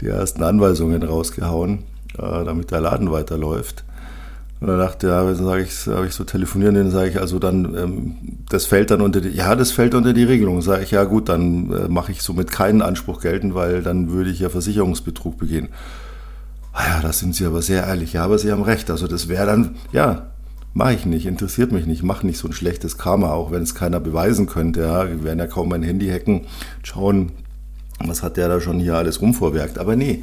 die 0.00 0.08
ersten 0.08 0.42
Anweisungen 0.42 1.02
rausgehauen, 1.02 1.84
äh, 2.18 2.44
damit 2.44 2.70
der 2.70 2.80
Laden 2.80 3.10
weiterläuft. 3.10 3.84
Und 4.62 4.68
dann 4.68 4.78
dachte 4.78 5.08
ja, 5.08 5.34
sage 5.34 5.64
ich, 5.64 5.88
habe 5.88 6.06
ich 6.06 6.14
so 6.14 6.22
telefonieren, 6.22 6.76
dann 6.76 6.92
sage 6.92 7.10
ich, 7.10 7.20
also 7.20 7.40
dann, 7.40 7.74
ähm, 7.76 8.14
das 8.48 8.64
fällt 8.64 8.92
dann 8.92 9.00
unter 9.00 9.20
die, 9.20 9.30
ja, 9.30 9.56
das 9.56 9.72
fällt 9.72 9.92
unter 9.92 10.12
die 10.12 10.22
Regelung. 10.22 10.62
Sage 10.62 10.84
ich, 10.84 10.92
ja 10.92 11.02
gut, 11.02 11.28
dann 11.28 11.72
äh, 11.72 11.88
mache 11.88 12.12
ich 12.12 12.22
somit 12.22 12.52
keinen 12.52 12.80
Anspruch 12.80 13.20
geltend, 13.20 13.56
weil 13.56 13.82
dann 13.82 14.12
würde 14.12 14.30
ich 14.30 14.38
ja 14.38 14.50
Versicherungsbetrug 14.50 15.36
begehen. 15.36 15.70
Ah 16.72 16.86
ja, 16.86 17.00
da 17.02 17.12
sind 17.12 17.34
Sie 17.34 17.44
aber 17.44 17.60
sehr 17.60 17.88
ehrlich. 17.88 18.12
Ja, 18.12 18.22
aber 18.22 18.38
Sie 18.38 18.52
haben 18.52 18.62
recht. 18.62 18.88
Also 18.88 19.08
das 19.08 19.26
wäre 19.26 19.46
dann, 19.46 19.74
ja, 19.90 20.28
mache 20.74 20.94
ich 20.94 21.06
nicht, 21.06 21.26
interessiert 21.26 21.72
mich 21.72 21.86
nicht, 21.86 22.04
mache 22.04 22.24
nicht 22.24 22.38
so 22.38 22.46
ein 22.46 22.52
schlechtes 22.52 22.96
Karma, 22.96 23.32
auch 23.32 23.50
wenn 23.50 23.64
es 23.64 23.74
keiner 23.74 23.98
beweisen 23.98 24.46
könnte. 24.46 24.82
Ja, 24.82 25.08
wir 25.08 25.24
werden 25.24 25.40
ja 25.40 25.48
kaum 25.48 25.70
mein 25.70 25.82
Handy 25.82 26.08
hacken, 26.08 26.42
schauen, 26.84 27.32
was 27.98 28.22
hat 28.22 28.36
der 28.36 28.46
da 28.46 28.60
schon 28.60 28.78
hier 28.78 28.94
alles 28.94 29.20
rumvorwerkt. 29.20 29.80
Aber 29.80 29.96
nee, 29.96 30.22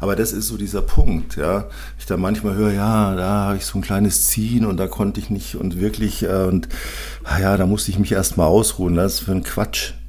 Aber 0.00 0.16
das 0.16 0.32
ist 0.32 0.46
so 0.46 0.56
dieser 0.56 0.82
Punkt, 0.82 1.36
ja. 1.36 1.66
Ich 1.98 2.06
da 2.06 2.16
manchmal 2.16 2.54
höre, 2.54 2.72
ja, 2.72 3.14
da 3.14 3.46
habe 3.46 3.56
ich 3.56 3.64
so 3.64 3.78
ein 3.78 3.82
kleines 3.82 4.26
Ziehen 4.26 4.64
und 4.64 4.76
da 4.76 4.86
konnte 4.86 5.20
ich 5.20 5.30
nicht 5.30 5.56
und 5.56 5.80
wirklich, 5.80 6.22
äh, 6.22 6.44
und 6.44 6.68
ah 7.24 7.40
ja, 7.40 7.56
da 7.56 7.66
musste 7.66 7.90
ich 7.90 7.98
mich 7.98 8.12
erstmal 8.12 8.46
ausruhen. 8.46 8.94
Das 8.94 9.14
ist 9.14 9.20
für 9.20 9.32
ein 9.32 9.42
Quatsch. 9.42 9.92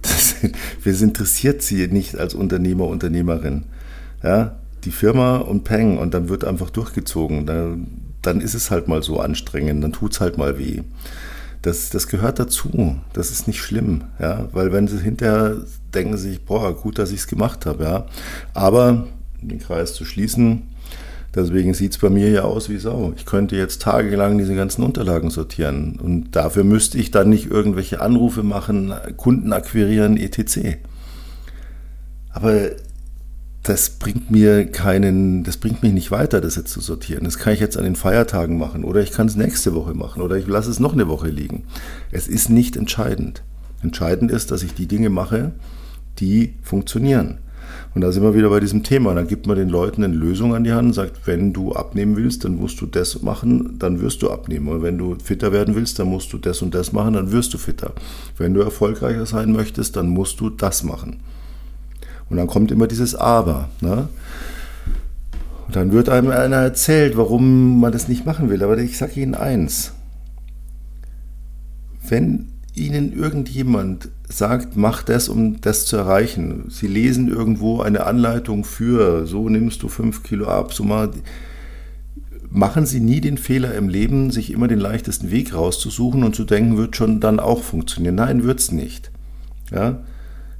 Das, 0.00 0.36
das 0.84 1.02
interessiert 1.02 1.60
sie 1.60 1.88
nicht 1.88 2.16
als 2.16 2.32
Unternehmer, 2.34 2.86
Unternehmerin. 2.86 3.64
Ja, 4.22 4.56
die 4.84 4.92
Firma 4.92 5.38
und 5.38 5.64
Peng 5.64 5.98
und 5.98 6.14
dann 6.14 6.28
wird 6.28 6.44
einfach 6.44 6.70
durchgezogen. 6.70 7.46
Dann, 7.46 7.88
dann 8.22 8.40
ist 8.40 8.54
es 8.54 8.70
halt 8.70 8.86
mal 8.86 9.02
so 9.02 9.18
anstrengend, 9.18 9.82
dann 9.82 9.92
tut 9.92 10.12
es 10.12 10.20
halt 10.20 10.38
mal 10.38 10.56
weh. 10.56 10.82
Das, 11.62 11.90
das 11.90 12.06
gehört 12.06 12.38
dazu. 12.38 12.96
Das 13.12 13.30
ist 13.30 13.48
nicht 13.48 13.60
schlimm, 13.60 14.04
ja, 14.20 14.48
weil 14.52 14.72
wenn 14.72 14.86
sie 14.86 14.98
hinterher 14.98 15.56
denken 15.92 16.16
sich, 16.16 16.44
boah, 16.44 16.74
gut, 16.76 16.98
dass 16.98 17.10
ich 17.10 17.20
es 17.20 17.26
gemacht 17.26 17.66
habe, 17.66 17.84
ja. 17.84 18.06
Aber 18.54 19.08
den 19.40 19.58
Kreis 19.58 19.94
zu 19.94 20.04
schließen, 20.04 20.62
deswegen 21.34 21.74
sieht 21.74 21.92
es 21.92 21.98
bei 21.98 22.10
mir 22.10 22.30
ja 22.30 22.42
aus 22.42 22.68
wie 22.68 22.78
Sau. 22.78 23.12
Ich 23.16 23.26
könnte 23.26 23.56
jetzt 23.56 23.82
tagelang 23.82 24.38
diese 24.38 24.54
ganzen 24.54 24.82
Unterlagen 24.82 25.30
sortieren 25.30 25.98
und 26.02 26.32
dafür 26.32 26.64
müsste 26.64 26.98
ich 26.98 27.10
dann 27.10 27.30
nicht 27.30 27.50
irgendwelche 27.50 28.00
Anrufe 28.00 28.42
machen, 28.42 28.92
Kunden 29.16 29.52
akquirieren, 29.52 30.16
etc. 30.16 30.78
Aber 32.30 32.70
das 33.62 33.90
bringt 33.90 34.30
mir 34.30 34.66
keinen, 34.66 35.44
das 35.44 35.58
bringt 35.58 35.82
mich 35.82 35.92
nicht 35.92 36.10
weiter, 36.10 36.40
das 36.40 36.56
jetzt 36.56 36.72
zu 36.72 36.80
sortieren. 36.80 37.24
Das 37.24 37.38
kann 37.38 37.52
ich 37.52 37.60
jetzt 37.60 37.76
an 37.76 37.84
den 37.84 37.96
Feiertagen 37.96 38.56
machen 38.56 38.82
oder 38.82 39.00
ich 39.00 39.10
kann 39.10 39.26
es 39.26 39.36
nächste 39.36 39.74
Woche 39.74 39.94
machen 39.94 40.22
oder 40.22 40.36
ich 40.36 40.46
lasse 40.46 40.70
es 40.70 40.80
noch 40.80 40.94
eine 40.94 41.08
Woche 41.08 41.28
liegen. 41.28 41.64
Es 42.10 42.28
ist 42.28 42.48
nicht 42.48 42.76
entscheidend. 42.76 43.42
Entscheidend 43.82 44.30
ist, 44.30 44.50
dass 44.50 44.62
ich 44.62 44.74
die 44.74 44.86
Dinge 44.86 45.10
mache, 45.10 45.52
die 46.18 46.54
funktionieren. 46.62 47.38
Und 47.94 48.02
da 48.02 48.12
sind 48.12 48.22
wir 48.22 48.34
wieder 48.34 48.50
bei 48.50 48.60
diesem 48.60 48.82
Thema. 48.82 49.14
Dann 49.14 49.26
gibt 49.26 49.46
man 49.46 49.56
den 49.56 49.68
Leuten 49.68 50.04
eine 50.04 50.14
Lösung 50.14 50.54
an 50.54 50.64
die 50.64 50.72
Hand 50.72 50.88
und 50.88 50.92
sagt, 50.92 51.26
wenn 51.26 51.52
du 51.52 51.72
abnehmen 51.72 52.16
willst, 52.16 52.44
dann 52.44 52.56
musst 52.56 52.80
du 52.80 52.86
das 52.86 53.22
machen, 53.22 53.76
dann 53.78 54.00
wirst 54.00 54.22
du 54.22 54.30
abnehmen. 54.30 54.68
Und 54.68 54.82
wenn 54.82 54.98
du 54.98 55.16
fitter 55.22 55.52
werden 55.52 55.74
willst, 55.74 55.98
dann 55.98 56.08
musst 56.08 56.32
du 56.32 56.38
das 56.38 56.62
und 56.62 56.74
das 56.74 56.92
machen, 56.92 57.14
dann 57.14 57.32
wirst 57.32 57.54
du 57.54 57.58
fitter. 57.58 57.92
Wenn 58.36 58.54
du 58.54 58.60
erfolgreicher 58.60 59.26
sein 59.26 59.52
möchtest, 59.52 59.96
dann 59.96 60.08
musst 60.08 60.40
du 60.40 60.50
das 60.50 60.84
machen. 60.84 61.16
Und 62.30 62.36
dann 62.36 62.46
kommt 62.46 62.70
immer 62.70 62.86
dieses 62.86 63.14
Aber. 63.14 63.68
Ne? 63.80 64.08
Und 65.66 65.76
dann 65.76 65.92
wird 65.92 66.08
einem 66.08 66.30
einer 66.30 66.56
erzählt, 66.56 67.16
warum 67.16 67.80
man 67.80 67.92
das 67.92 68.08
nicht 68.08 68.26
machen 68.26 68.50
will. 68.50 68.62
Aber 68.62 68.78
ich 68.78 68.98
sage 68.98 69.20
Ihnen 69.20 69.34
eins. 69.34 69.92
Wenn 72.06 72.52
Ihnen 72.74 73.12
irgendjemand 73.12 74.08
sagt, 74.28 74.76
mach 74.76 75.02
das, 75.02 75.28
um 75.28 75.60
das 75.60 75.86
zu 75.86 75.96
erreichen, 75.96 76.64
Sie 76.68 76.86
lesen 76.86 77.28
irgendwo 77.28 77.80
eine 77.80 78.06
Anleitung 78.06 78.64
für, 78.64 79.26
so 79.26 79.48
nimmst 79.48 79.82
du 79.82 79.88
fünf 79.88 80.22
Kilo 80.22 80.48
ab, 80.48 80.74
so 80.74 80.84
mal, 80.84 81.10
machen 82.50 82.86
Sie 82.86 83.00
nie 83.00 83.20
den 83.20 83.38
Fehler 83.38 83.74
im 83.74 83.88
Leben, 83.88 84.30
sich 84.30 84.52
immer 84.52 84.68
den 84.68 84.80
leichtesten 84.80 85.30
Weg 85.30 85.54
rauszusuchen 85.54 86.24
und 86.24 86.36
zu 86.36 86.44
denken, 86.44 86.76
wird 86.76 86.96
schon 86.96 87.20
dann 87.20 87.40
auch 87.40 87.62
funktionieren. 87.62 88.16
Nein, 88.16 88.44
wird 88.44 88.60
es 88.60 88.70
nicht. 88.70 89.10
Ja? 89.70 90.00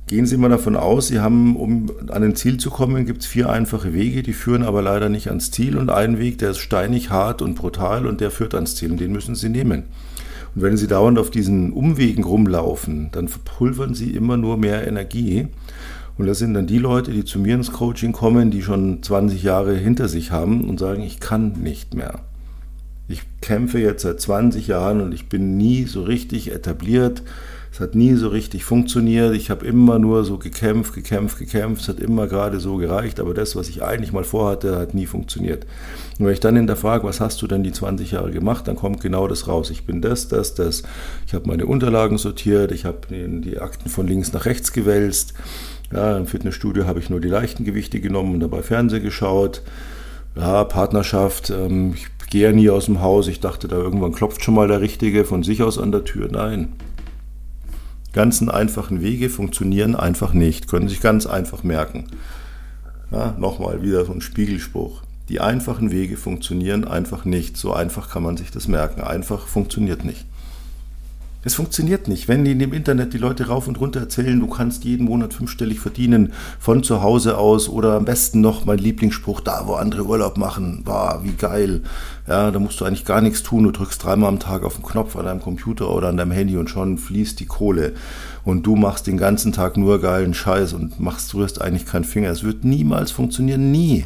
Gehen 0.06 0.24
Sie 0.24 0.38
mal 0.38 0.48
davon 0.48 0.74
aus, 0.74 1.08
Sie 1.08 1.20
haben, 1.20 1.54
um 1.54 1.90
an 2.08 2.22
ein 2.22 2.34
Ziel 2.34 2.56
zu 2.56 2.70
kommen, 2.70 3.04
gibt 3.04 3.20
es 3.20 3.26
vier 3.26 3.50
einfache 3.50 3.92
Wege, 3.92 4.22
die 4.22 4.32
führen 4.32 4.62
aber 4.62 4.80
leider 4.80 5.10
nicht 5.10 5.28
ans 5.28 5.50
Ziel 5.50 5.76
und 5.76 5.90
einen 5.90 6.18
Weg, 6.18 6.38
der 6.38 6.50
ist 6.50 6.58
steinig, 6.58 7.10
hart 7.10 7.42
und 7.42 7.54
brutal 7.54 8.06
und 8.06 8.22
der 8.22 8.30
führt 8.30 8.54
ans 8.54 8.74
Ziel 8.76 8.90
und 8.90 9.00
den 9.00 9.12
müssen 9.12 9.34
Sie 9.34 9.50
nehmen. 9.50 9.84
Und 10.58 10.64
wenn 10.64 10.76
Sie 10.76 10.88
dauernd 10.88 11.20
auf 11.20 11.30
diesen 11.30 11.72
Umwegen 11.72 12.24
rumlaufen, 12.24 13.10
dann 13.12 13.28
verpulvern 13.28 13.94
Sie 13.94 14.10
immer 14.10 14.36
nur 14.36 14.56
mehr 14.56 14.88
Energie. 14.88 15.46
Und 16.16 16.26
das 16.26 16.40
sind 16.40 16.54
dann 16.54 16.66
die 16.66 16.78
Leute, 16.78 17.12
die 17.12 17.24
zu 17.24 17.38
mir 17.38 17.54
ins 17.54 17.70
Coaching 17.70 18.10
kommen, 18.10 18.50
die 18.50 18.62
schon 18.62 19.00
20 19.00 19.44
Jahre 19.44 19.76
hinter 19.76 20.08
sich 20.08 20.32
haben 20.32 20.68
und 20.68 20.80
sagen, 20.80 21.00
ich 21.02 21.20
kann 21.20 21.52
nicht 21.62 21.94
mehr. 21.94 22.22
Ich 23.06 23.22
kämpfe 23.40 23.78
jetzt 23.78 24.02
seit 24.02 24.20
20 24.20 24.66
Jahren 24.66 25.00
und 25.00 25.14
ich 25.14 25.28
bin 25.28 25.56
nie 25.56 25.84
so 25.84 26.02
richtig 26.02 26.50
etabliert 26.50 27.22
es 27.70 27.80
hat 27.80 27.94
nie 27.94 28.14
so 28.14 28.28
richtig 28.28 28.64
funktioniert. 28.64 29.34
Ich 29.34 29.50
habe 29.50 29.66
immer 29.66 29.98
nur 29.98 30.24
so 30.24 30.38
gekämpft, 30.38 30.94
gekämpft, 30.94 31.38
gekämpft. 31.38 31.82
Es 31.82 31.88
hat 31.88 32.00
immer 32.00 32.26
gerade 32.26 32.60
so 32.60 32.76
gereicht. 32.76 33.20
Aber 33.20 33.34
das, 33.34 33.56
was 33.56 33.68
ich 33.68 33.82
eigentlich 33.82 34.12
mal 34.12 34.24
vorhatte, 34.24 34.76
hat 34.78 34.94
nie 34.94 35.06
funktioniert. 35.06 35.66
Und 36.18 36.26
wenn 36.26 36.32
ich 36.32 36.40
dann 36.40 36.56
hinterfrage, 36.56 37.04
was 37.04 37.20
hast 37.20 37.40
du 37.42 37.46
denn 37.46 37.62
die 37.62 37.72
20 37.72 38.12
Jahre 38.12 38.30
gemacht, 38.30 38.66
dann 38.66 38.76
kommt 38.76 39.00
genau 39.00 39.28
das 39.28 39.48
raus. 39.48 39.70
Ich 39.70 39.84
bin 39.84 40.00
das, 40.00 40.28
das, 40.28 40.54
das. 40.54 40.82
Ich 41.26 41.34
habe 41.34 41.46
meine 41.46 41.66
Unterlagen 41.66 42.18
sortiert. 42.18 42.72
Ich 42.72 42.84
habe 42.84 42.98
die 43.10 43.58
Akten 43.58 43.90
von 43.90 44.06
links 44.06 44.32
nach 44.32 44.46
rechts 44.46 44.72
gewälzt. 44.72 45.34
Ja, 45.92 46.16
Im 46.16 46.26
Fitnessstudio 46.26 46.86
habe 46.86 47.00
ich 47.00 47.10
nur 47.10 47.20
die 47.20 47.28
leichten 47.28 47.64
Gewichte 47.64 48.00
genommen 48.00 48.34
und 48.34 48.40
dabei 48.40 48.62
Fernsehen 48.62 49.02
geschaut. 49.02 49.62
Ja, 50.36 50.64
Partnerschaft. 50.64 51.50
Ähm, 51.50 51.94
ich 51.94 52.30
gehe 52.30 52.44
ja 52.44 52.52
nie 52.52 52.70
aus 52.70 52.86
dem 52.86 53.00
Haus. 53.02 53.28
Ich 53.28 53.40
dachte, 53.40 53.68
da 53.68 53.76
irgendwann 53.76 54.12
klopft 54.12 54.42
schon 54.42 54.54
mal 54.54 54.68
der 54.68 54.80
Richtige 54.80 55.24
von 55.24 55.42
sich 55.42 55.62
aus 55.62 55.78
an 55.78 55.92
der 55.92 56.04
Tür. 56.04 56.28
Nein, 56.30 56.72
ganzen 58.12 58.50
einfachen 58.50 59.00
Wege 59.00 59.30
funktionieren 59.30 59.94
einfach 59.94 60.32
nicht, 60.32 60.68
können 60.68 60.88
sich 60.88 61.00
ganz 61.00 61.26
einfach 61.26 61.62
merken. 61.62 62.06
Ja, 63.10 63.34
Nochmal 63.38 63.82
wieder 63.82 64.04
so 64.04 64.12
ein 64.12 64.20
Spiegelspruch. 64.20 65.02
Die 65.28 65.40
einfachen 65.40 65.90
Wege 65.90 66.16
funktionieren 66.16 66.86
einfach 66.86 67.24
nicht. 67.24 67.56
So 67.56 67.72
einfach 67.72 68.10
kann 68.10 68.22
man 68.22 68.36
sich 68.36 68.50
das 68.50 68.66
merken. 68.66 69.02
Einfach 69.02 69.46
funktioniert 69.46 70.04
nicht. 70.04 70.24
Es 71.48 71.54
funktioniert 71.54 72.08
nicht. 72.08 72.28
Wenn 72.28 72.44
in 72.44 72.58
dem 72.58 72.74
Internet 72.74 73.14
die 73.14 73.18
Leute 73.18 73.46
rauf 73.46 73.68
und 73.68 73.80
runter 73.80 74.00
erzählen, 74.00 74.38
du 74.38 74.48
kannst 74.48 74.84
jeden 74.84 75.06
Monat 75.06 75.32
fünfstellig 75.32 75.80
verdienen, 75.80 76.34
von 76.60 76.82
zu 76.82 77.00
Hause 77.00 77.38
aus 77.38 77.70
oder 77.70 77.94
am 77.94 78.04
besten 78.04 78.42
noch 78.42 78.66
mein 78.66 78.76
Lieblingsspruch, 78.76 79.40
da 79.40 79.62
wo 79.64 79.72
andere 79.72 80.04
Urlaub 80.04 80.36
machen, 80.36 80.82
war 80.84 81.24
wie 81.24 81.32
geil. 81.32 81.84
Ja, 82.26 82.50
da 82.50 82.58
musst 82.58 82.78
du 82.82 82.84
eigentlich 82.84 83.06
gar 83.06 83.22
nichts 83.22 83.42
tun. 83.42 83.64
Du 83.64 83.70
drückst 83.70 84.04
dreimal 84.04 84.28
am 84.28 84.40
Tag 84.40 84.62
auf 84.62 84.74
den 84.74 84.84
Knopf 84.84 85.16
an 85.16 85.24
deinem 85.24 85.40
Computer 85.40 85.90
oder 85.90 86.08
an 86.08 86.18
deinem 86.18 86.32
Handy 86.32 86.58
und 86.58 86.68
schon 86.68 86.98
fließt 86.98 87.40
die 87.40 87.46
Kohle. 87.46 87.94
Und 88.44 88.66
du 88.66 88.76
machst 88.76 89.06
den 89.06 89.16
ganzen 89.16 89.52
Tag 89.52 89.78
nur 89.78 90.02
geilen 90.02 90.34
Scheiß 90.34 90.74
und 90.74 91.00
machst, 91.00 91.34
rührst 91.34 91.62
eigentlich 91.62 91.86
keinen 91.86 92.04
Finger. 92.04 92.28
Es 92.28 92.44
wird 92.44 92.64
niemals 92.64 93.10
funktionieren, 93.10 93.72
nie. 93.72 94.04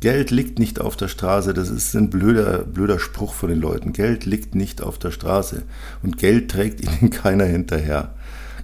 Geld 0.00 0.30
liegt 0.30 0.58
nicht 0.58 0.80
auf 0.80 0.96
der 0.96 1.08
Straße, 1.08 1.54
das 1.54 1.70
ist 1.70 1.94
ein 1.94 2.10
blöder, 2.10 2.64
blöder 2.64 2.98
Spruch 2.98 3.32
von 3.32 3.48
den 3.48 3.60
Leuten. 3.60 3.92
Geld 3.92 4.26
liegt 4.26 4.54
nicht 4.54 4.82
auf 4.82 4.98
der 4.98 5.10
Straße 5.10 5.62
und 6.02 6.18
Geld 6.18 6.50
trägt 6.50 6.80
ihnen 7.00 7.10
keiner 7.10 7.44
hinterher. 7.44 8.14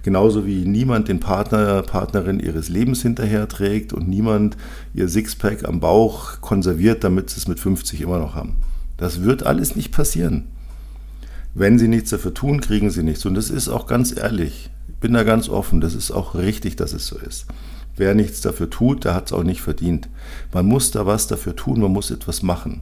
Genauso 0.03 0.45
wie 0.45 0.65
niemand 0.65 1.07
den 1.07 1.21
Partner, 1.21 1.81
Partnerin 1.81 2.39
ihres 2.39 2.67
Lebens 2.67 3.01
hinterher 3.01 3.47
trägt 3.47 3.93
und 3.93 4.07
niemand 4.07 4.57
ihr 4.93 5.07
Sixpack 5.07 5.65
am 5.65 5.79
Bauch 5.79 6.41
konserviert, 6.41 7.05
damit 7.05 7.29
sie 7.29 7.37
es 7.37 7.47
mit 7.47 7.59
50 7.59 8.01
immer 8.01 8.19
noch 8.19 8.35
haben. 8.35 8.57
Das 8.97 9.23
wird 9.23 9.45
alles 9.45 9.75
nicht 9.75 9.91
passieren. 9.91 10.49
Wenn 11.55 11.79
sie 11.79 11.87
nichts 11.87 12.09
dafür 12.09 12.33
tun, 12.33 12.61
kriegen 12.61 12.89
sie 12.89 13.03
nichts. 13.03 13.25
Und 13.25 13.35
das 13.35 13.49
ist 13.49 13.69
auch 13.69 13.87
ganz 13.87 14.15
ehrlich. 14.15 14.69
Ich 14.89 14.95
bin 14.95 15.13
da 15.13 15.23
ganz 15.23 15.49
offen. 15.49 15.81
Das 15.81 15.95
ist 15.95 16.11
auch 16.11 16.35
richtig, 16.35 16.75
dass 16.75 16.93
es 16.93 17.07
so 17.07 17.17
ist. 17.17 17.45
Wer 17.95 18.15
nichts 18.15 18.41
dafür 18.41 18.69
tut, 18.69 19.05
der 19.05 19.13
hat 19.13 19.27
es 19.27 19.33
auch 19.33 19.43
nicht 19.43 19.61
verdient. 19.61 20.09
Man 20.51 20.65
muss 20.65 20.91
da 20.91 21.05
was 21.05 21.27
dafür 21.27 21.55
tun, 21.55 21.79
man 21.79 21.91
muss 21.91 22.11
etwas 22.11 22.41
machen. 22.41 22.81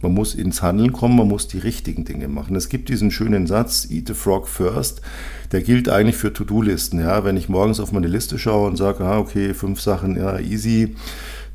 Man 0.00 0.14
muss 0.14 0.34
ins 0.34 0.62
Handeln 0.62 0.92
kommen, 0.92 1.16
man 1.16 1.26
muss 1.26 1.48
die 1.48 1.58
richtigen 1.58 2.04
Dinge 2.04 2.28
machen. 2.28 2.54
Es 2.54 2.68
gibt 2.68 2.88
diesen 2.88 3.10
schönen 3.10 3.48
Satz, 3.48 3.88
Eat 3.90 4.06
the 4.06 4.14
Frog 4.14 4.46
first, 4.46 5.02
der 5.50 5.60
gilt 5.60 5.88
eigentlich 5.88 6.16
für 6.16 6.32
To-Do-Listen. 6.32 7.00
Ja? 7.00 7.24
Wenn 7.24 7.36
ich 7.36 7.48
morgens 7.48 7.80
auf 7.80 7.90
meine 7.90 8.06
Liste 8.06 8.38
schaue 8.38 8.68
und 8.68 8.76
sage, 8.76 9.04
ah, 9.04 9.18
okay, 9.18 9.54
fünf 9.54 9.80
Sachen, 9.80 10.16
ja, 10.16 10.38
easy, 10.38 10.94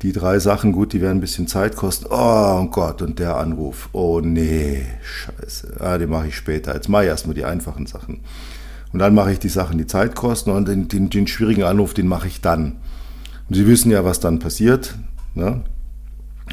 die 0.02 0.12
drei 0.12 0.38
Sachen, 0.38 0.72
gut, 0.72 0.92
die 0.92 1.00
werden 1.00 1.18
ein 1.18 1.22
bisschen 1.22 1.46
Zeit 1.46 1.74
kosten. 1.74 2.06
Oh 2.10 2.66
Gott, 2.66 3.00
und 3.00 3.18
der 3.18 3.38
Anruf. 3.38 3.88
Oh 3.92 4.20
nee, 4.20 4.84
scheiße. 5.02 5.80
Ah, 5.80 5.96
den 5.96 6.10
mache 6.10 6.28
ich 6.28 6.36
später. 6.36 6.74
Jetzt 6.74 6.90
mache 6.90 7.04
ich 7.04 7.08
erstmal 7.08 7.34
die 7.34 7.46
einfachen 7.46 7.86
Sachen. 7.86 8.20
Und 8.92 8.98
dann 8.98 9.14
mache 9.14 9.32
ich 9.32 9.38
die 9.38 9.48
Sachen, 9.48 9.78
die 9.78 9.86
Zeit 9.86 10.14
kosten 10.14 10.50
und 10.50 10.68
den, 10.68 10.88
den, 10.88 11.08
den 11.08 11.26
schwierigen 11.26 11.64
Anruf, 11.64 11.94
den 11.94 12.06
mache 12.06 12.28
ich 12.28 12.42
dann. 12.42 12.76
Und 13.48 13.54
Sie 13.54 13.66
wissen 13.66 13.90
ja, 13.90 14.04
was 14.04 14.20
dann 14.20 14.38
passiert. 14.38 14.94
Ne? 15.34 15.64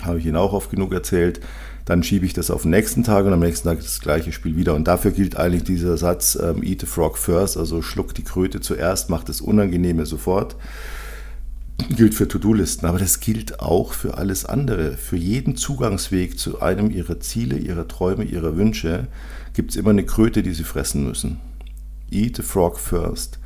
Habe 0.04 0.20
ich 0.20 0.26
Ihnen 0.26 0.36
auch 0.36 0.54
oft 0.54 0.70
genug 0.70 0.94
erzählt. 0.94 1.42
Dann 1.86 2.04
schiebe 2.04 2.26
ich 2.26 2.34
das 2.34 2.52
auf 2.52 2.62
den 2.62 2.72
nächsten 2.72 3.04
Tag 3.04 3.26
und 3.26 3.34
am 3.34 3.40
nächsten 3.40 3.68
Tag 3.68 3.80
das 3.80 4.00
gleiche 4.00 4.32
Spiel 4.32 4.56
wieder. 4.56 4.76
Und 4.76 4.88
dafür 4.88 5.12
gilt 5.12 5.38
eigentlich 5.38 5.64
dieser 5.64 5.98
Satz, 5.98 6.38
ähm, 6.42 6.64
eat 6.64 6.82
the 6.82 6.86
frog 6.86 7.18
first, 7.18 7.58
also 7.58 7.82
schluck 7.82 8.14
die 8.14 8.24
Kröte 8.24 8.62
zuerst, 8.62 9.10
macht 9.10 9.30
das 9.30 9.42
Unangenehme 9.42 10.06
sofort. 10.06 10.56
Gilt 11.90 12.14
für 12.14 12.28
To-Do-Listen, 12.28 12.86
aber 12.86 13.00
das 13.00 13.20
gilt 13.20 13.60
auch 13.60 13.94
für 13.94 14.18
alles 14.18 14.46
andere. 14.46 14.98
Für 14.98 15.18
jeden 15.18 15.56
Zugangsweg 15.56 16.38
zu 16.38 16.62
einem 16.62 16.92
Ihrer 16.92 17.20
Ziele, 17.20 17.58
Ihrer 17.58 17.88
Träume, 17.88 18.24
Ihrer 18.24 18.56
Wünsche 18.56 19.08
gibt 19.54 19.72
es 19.72 19.78
immer 19.78 19.90
eine 19.90 20.06
Kröte, 20.06 20.44
die 20.44 20.54
Sie 20.54 20.64
fressen 20.64 21.08
müssen. 21.08 21.40
Eat 22.12 22.38
the 22.38 22.44
frog 22.44 22.78
first. 22.78 23.40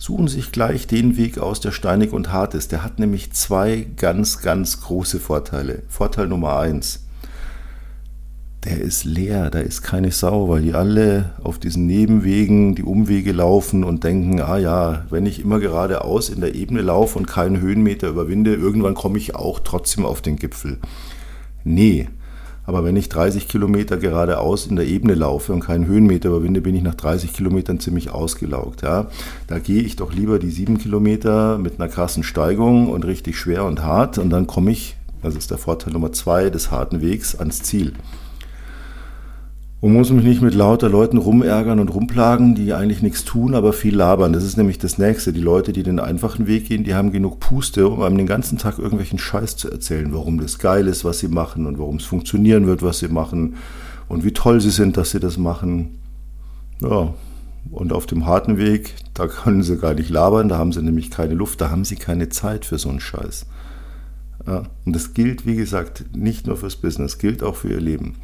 Suchen 0.00 0.28
Sie 0.28 0.36
sich 0.36 0.50
gleich 0.50 0.86
den 0.86 1.18
Weg 1.18 1.36
aus, 1.36 1.60
der 1.60 1.72
steinig 1.72 2.14
und 2.14 2.32
hart 2.32 2.54
ist. 2.54 2.72
Der 2.72 2.82
hat 2.82 2.98
nämlich 2.98 3.34
zwei 3.34 3.86
ganz, 3.98 4.40
ganz 4.40 4.80
große 4.80 5.20
Vorteile. 5.20 5.82
Vorteil 5.88 6.26
Nummer 6.26 6.58
eins. 6.58 7.04
der 8.64 8.80
ist 8.80 9.04
leer, 9.04 9.50
da 9.50 9.58
ist 9.58 9.82
keine 9.82 10.10
Sau, 10.10 10.48
weil 10.48 10.62
die 10.62 10.72
alle 10.72 11.34
auf 11.42 11.58
diesen 11.58 11.86
Nebenwegen 11.86 12.74
die 12.74 12.82
Umwege 12.82 13.32
laufen 13.32 13.84
und 13.84 14.02
denken, 14.02 14.40
ah 14.40 14.56
ja, 14.56 15.04
wenn 15.10 15.26
ich 15.26 15.38
immer 15.38 15.60
geradeaus 15.60 16.30
in 16.30 16.40
der 16.40 16.54
Ebene 16.54 16.80
laufe 16.80 17.18
und 17.18 17.26
keinen 17.26 17.60
Höhenmeter 17.60 18.08
überwinde, 18.08 18.54
irgendwann 18.54 18.94
komme 18.94 19.18
ich 19.18 19.34
auch 19.34 19.60
trotzdem 19.60 20.06
auf 20.06 20.22
den 20.22 20.36
Gipfel. 20.36 20.78
Nee, 21.62 22.08
aber 22.70 22.84
wenn 22.84 22.94
ich 22.94 23.08
30 23.08 23.48
Kilometer 23.48 23.96
geradeaus 23.96 24.68
in 24.68 24.76
der 24.76 24.86
Ebene 24.86 25.14
laufe 25.14 25.52
und 25.52 25.58
keinen 25.58 25.86
Höhenmeter 25.86 26.28
überwinde, 26.28 26.60
bin 26.60 26.76
ich 26.76 26.84
nach 26.84 26.94
30 26.94 27.32
Kilometern 27.32 27.80
ziemlich 27.80 28.10
ausgelaugt. 28.10 28.82
Ja? 28.82 29.08
Da 29.48 29.58
gehe 29.58 29.82
ich 29.82 29.96
doch 29.96 30.12
lieber 30.12 30.38
die 30.38 30.50
sieben 30.50 30.78
Kilometer 30.78 31.58
mit 31.58 31.80
einer 31.80 31.88
krassen 31.88 32.22
Steigung 32.22 32.88
und 32.88 33.04
richtig 33.04 33.36
schwer 33.36 33.64
und 33.64 33.82
hart 33.82 34.18
und 34.18 34.30
dann 34.30 34.46
komme 34.46 34.70
ich, 34.70 34.94
das 35.20 35.34
ist 35.34 35.50
der 35.50 35.58
Vorteil 35.58 35.92
Nummer 35.92 36.12
zwei 36.12 36.48
des 36.48 36.70
harten 36.70 37.00
Wegs, 37.02 37.34
ans 37.34 37.60
Ziel 37.64 37.94
und 39.80 39.94
muss 39.94 40.10
mich 40.10 40.24
nicht 40.24 40.42
mit 40.42 40.54
lauter 40.54 40.90
Leuten 40.90 41.16
rumärgern 41.16 41.80
und 41.80 41.88
rumplagen, 41.88 42.54
die 42.54 42.74
eigentlich 42.74 43.00
nichts 43.00 43.24
tun, 43.24 43.54
aber 43.54 43.72
viel 43.72 43.96
labern. 43.96 44.34
Das 44.34 44.44
ist 44.44 44.58
nämlich 44.58 44.78
das 44.78 44.98
Nächste. 44.98 45.32
Die 45.32 45.40
Leute, 45.40 45.72
die 45.72 45.82
den 45.82 45.98
einfachen 45.98 46.46
Weg 46.46 46.66
gehen, 46.66 46.84
die 46.84 46.94
haben 46.94 47.12
genug 47.12 47.40
Puste, 47.40 47.88
um 47.88 48.02
einem 48.02 48.18
den 48.18 48.26
ganzen 48.26 48.58
Tag 48.58 48.78
irgendwelchen 48.78 49.18
Scheiß 49.18 49.56
zu 49.56 49.70
erzählen, 49.70 50.12
warum 50.12 50.38
das 50.38 50.58
geil 50.58 50.86
ist, 50.86 51.04
was 51.04 51.20
sie 51.20 51.28
machen 51.28 51.66
und 51.66 51.78
warum 51.78 51.96
es 51.96 52.04
funktionieren 52.04 52.66
wird, 52.66 52.82
was 52.82 52.98
sie 52.98 53.08
machen 53.08 53.54
und 54.08 54.22
wie 54.22 54.32
toll 54.32 54.60
sie 54.60 54.70
sind, 54.70 54.98
dass 54.98 55.12
sie 55.12 55.20
das 55.20 55.38
machen. 55.38 55.98
Ja, 56.82 57.14
und 57.70 57.92
auf 57.92 58.04
dem 58.06 58.26
harten 58.26 58.58
Weg, 58.58 58.94
da 59.14 59.28
können 59.28 59.62
sie 59.62 59.78
gar 59.78 59.94
nicht 59.94 60.10
labern, 60.10 60.48
da 60.48 60.58
haben 60.58 60.72
sie 60.72 60.82
nämlich 60.82 61.10
keine 61.10 61.34
Luft, 61.34 61.60
da 61.60 61.70
haben 61.70 61.84
sie 61.84 61.96
keine 61.96 62.28
Zeit 62.28 62.66
für 62.66 62.78
so 62.78 62.90
einen 62.90 63.00
Scheiß. 63.00 63.46
Ja, 64.46 64.64
und 64.84 64.94
das 64.94 65.14
gilt, 65.14 65.46
wie 65.46 65.56
gesagt, 65.56 66.04
nicht 66.14 66.46
nur 66.46 66.56
fürs 66.56 66.76
Business, 66.76 67.18
gilt 67.18 67.42
auch 67.42 67.56
für 67.56 67.68
ihr 67.68 67.80
Leben. 67.80 68.16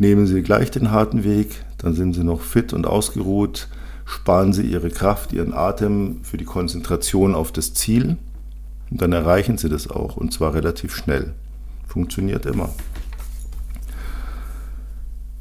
Nehmen 0.00 0.26
Sie 0.26 0.40
gleich 0.40 0.70
den 0.70 0.92
harten 0.92 1.24
Weg, 1.24 1.62
dann 1.76 1.94
sind 1.94 2.14
Sie 2.14 2.24
noch 2.24 2.40
fit 2.40 2.72
und 2.72 2.86
ausgeruht, 2.86 3.68
sparen 4.06 4.54
Sie 4.54 4.62
Ihre 4.62 4.88
Kraft, 4.88 5.34
Ihren 5.34 5.52
Atem 5.52 6.20
für 6.22 6.38
die 6.38 6.46
Konzentration 6.46 7.34
auf 7.34 7.52
das 7.52 7.74
Ziel 7.74 8.16
und 8.90 9.02
dann 9.02 9.12
erreichen 9.12 9.58
Sie 9.58 9.68
das 9.68 9.90
auch 9.90 10.16
und 10.16 10.32
zwar 10.32 10.54
relativ 10.54 10.96
schnell. 10.96 11.34
Funktioniert 11.86 12.46
immer. 12.46 12.70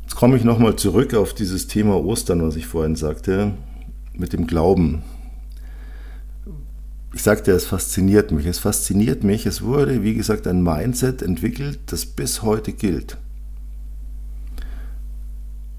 Jetzt 0.02 0.18
komme 0.18 0.36
ich 0.36 0.44
nochmal 0.44 0.76
zurück 0.76 1.14
auf 1.14 1.34
dieses 1.34 1.68
Thema 1.68 1.96
Ostern, 1.96 2.46
was 2.46 2.58
ich 2.58 2.68
vorhin 2.68 2.98
sagte, 2.98 3.54
mit 4.12 4.34
dem 4.34 4.46
Glauben. 4.46 5.04
Ich 7.14 7.24
sagte, 7.24 7.54
es 7.54 7.66
fasziniert 7.66 8.34
mich. 8.34 8.46
Es 8.46 8.60
fasziniert 8.60 9.24
mich. 9.24 9.46
Es 9.46 9.62
wurde, 9.62 10.04
wie 10.04 10.16
gesagt, 10.16 10.48
ein 10.48 10.62
Mindset 10.62 11.22
entwickelt, 11.22 11.80
das 11.86 12.06
bis 12.06 12.42
heute 12.42 12.74
gilt. 12.74 13.18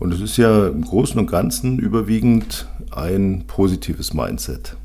Und 0.00 0.14
es 0.14 0.20
ist 0.20 0.38
ja 0.38 0.66
im 0.66 0.82
Großen 0.82 1.20
und 1.20 1.30
Ganzen 1.30 1.78
überwiegend 1.78 2.66
ein 2.90 3.44
positives 3.46 4.14
Mindset. 4.14 4.76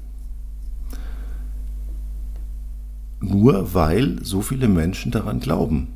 Nur 3.22 3.74
weil 3.74 4.20
so 4.24 4.42
viele 4.42 4.68
Menschen 4.68 5.14
daran 5.14 5.40
glauben. 5.40 5.88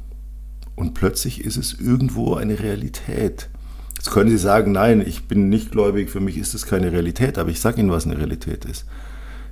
Und 0.77 0.93
plötzlich 0.93 1.43
ist 1.43 1.57
es 1.57 1.73
irgendwo 1.73 2.35
eine 2.35 2.59
Realität. 2.59 3.49
Jetzt 3.95 4.09
können 4.09 4.29
Sie 4.29 4.37
sagen, 4.37 4.71
nein, 4.71 5.03
ich 5.05 5.25
bin 5.25 5.49
nicht 5.49 5.71
gläubig, 5.71 6.09
für 6.09 6.21
mich 6.21 6.37
ist 6.37 6.53
es 6.53 6.65
keine 6.65 6.93
Realität, 6.93 7.37
aber 7.37 7.49
ich 7.49 7.59
sage 7.59 7.81
Ihnen, 7.81 7.91
was 7.91 8.05
eine 8.05 8.17
Realität 8.17 8.63
ist. 8.63 8.85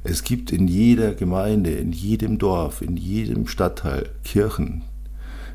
Es 0.05 0.23
gibt 0.23 0.53
in 0.53 0.69
jeder 0.69 1.13
Gemeinde, 1.13 1.71
in 1.71 1.91
jedem 1.91 2.37
Dorf, 2.37 2.81
in 2.81 2.95
jedem 2.95 3.47
Stadtteil 3.47 4.11
Kirchen, 4.23 4.83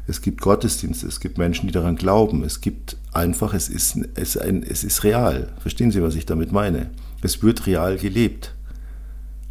es 0.06 0.20
gibt 0.20 0.40
Gottesdienste, 0.40 1.06
es 1.06 1.20
gibt 1.20 1.38
Menschen, 1.38 1.68
die 1.68 1.72
daran 1.72 1.96
glauben. 1.96 2.42
Es 2.42 2.60
gibt 2.60 2.96
einfach, 3.12 3.54
es 3.54 3.68
ist, 3.68 3.98
es, 4.14 4.36
ein, 4.36 4.62
es 4.62 4.82
ist 4.82 5.04
real. 5.04 5.52
Verstehen 5.60 5.90
Sie, 5.90 6.02
was 6.02 6.16
ich 6.16 6.26
damit 6.26 6.50
meine? 6.50 6.90
Es 7.22 7.42
wird 7.42 7.66
real 7.66 7.96
gelebt. 7.96 8.54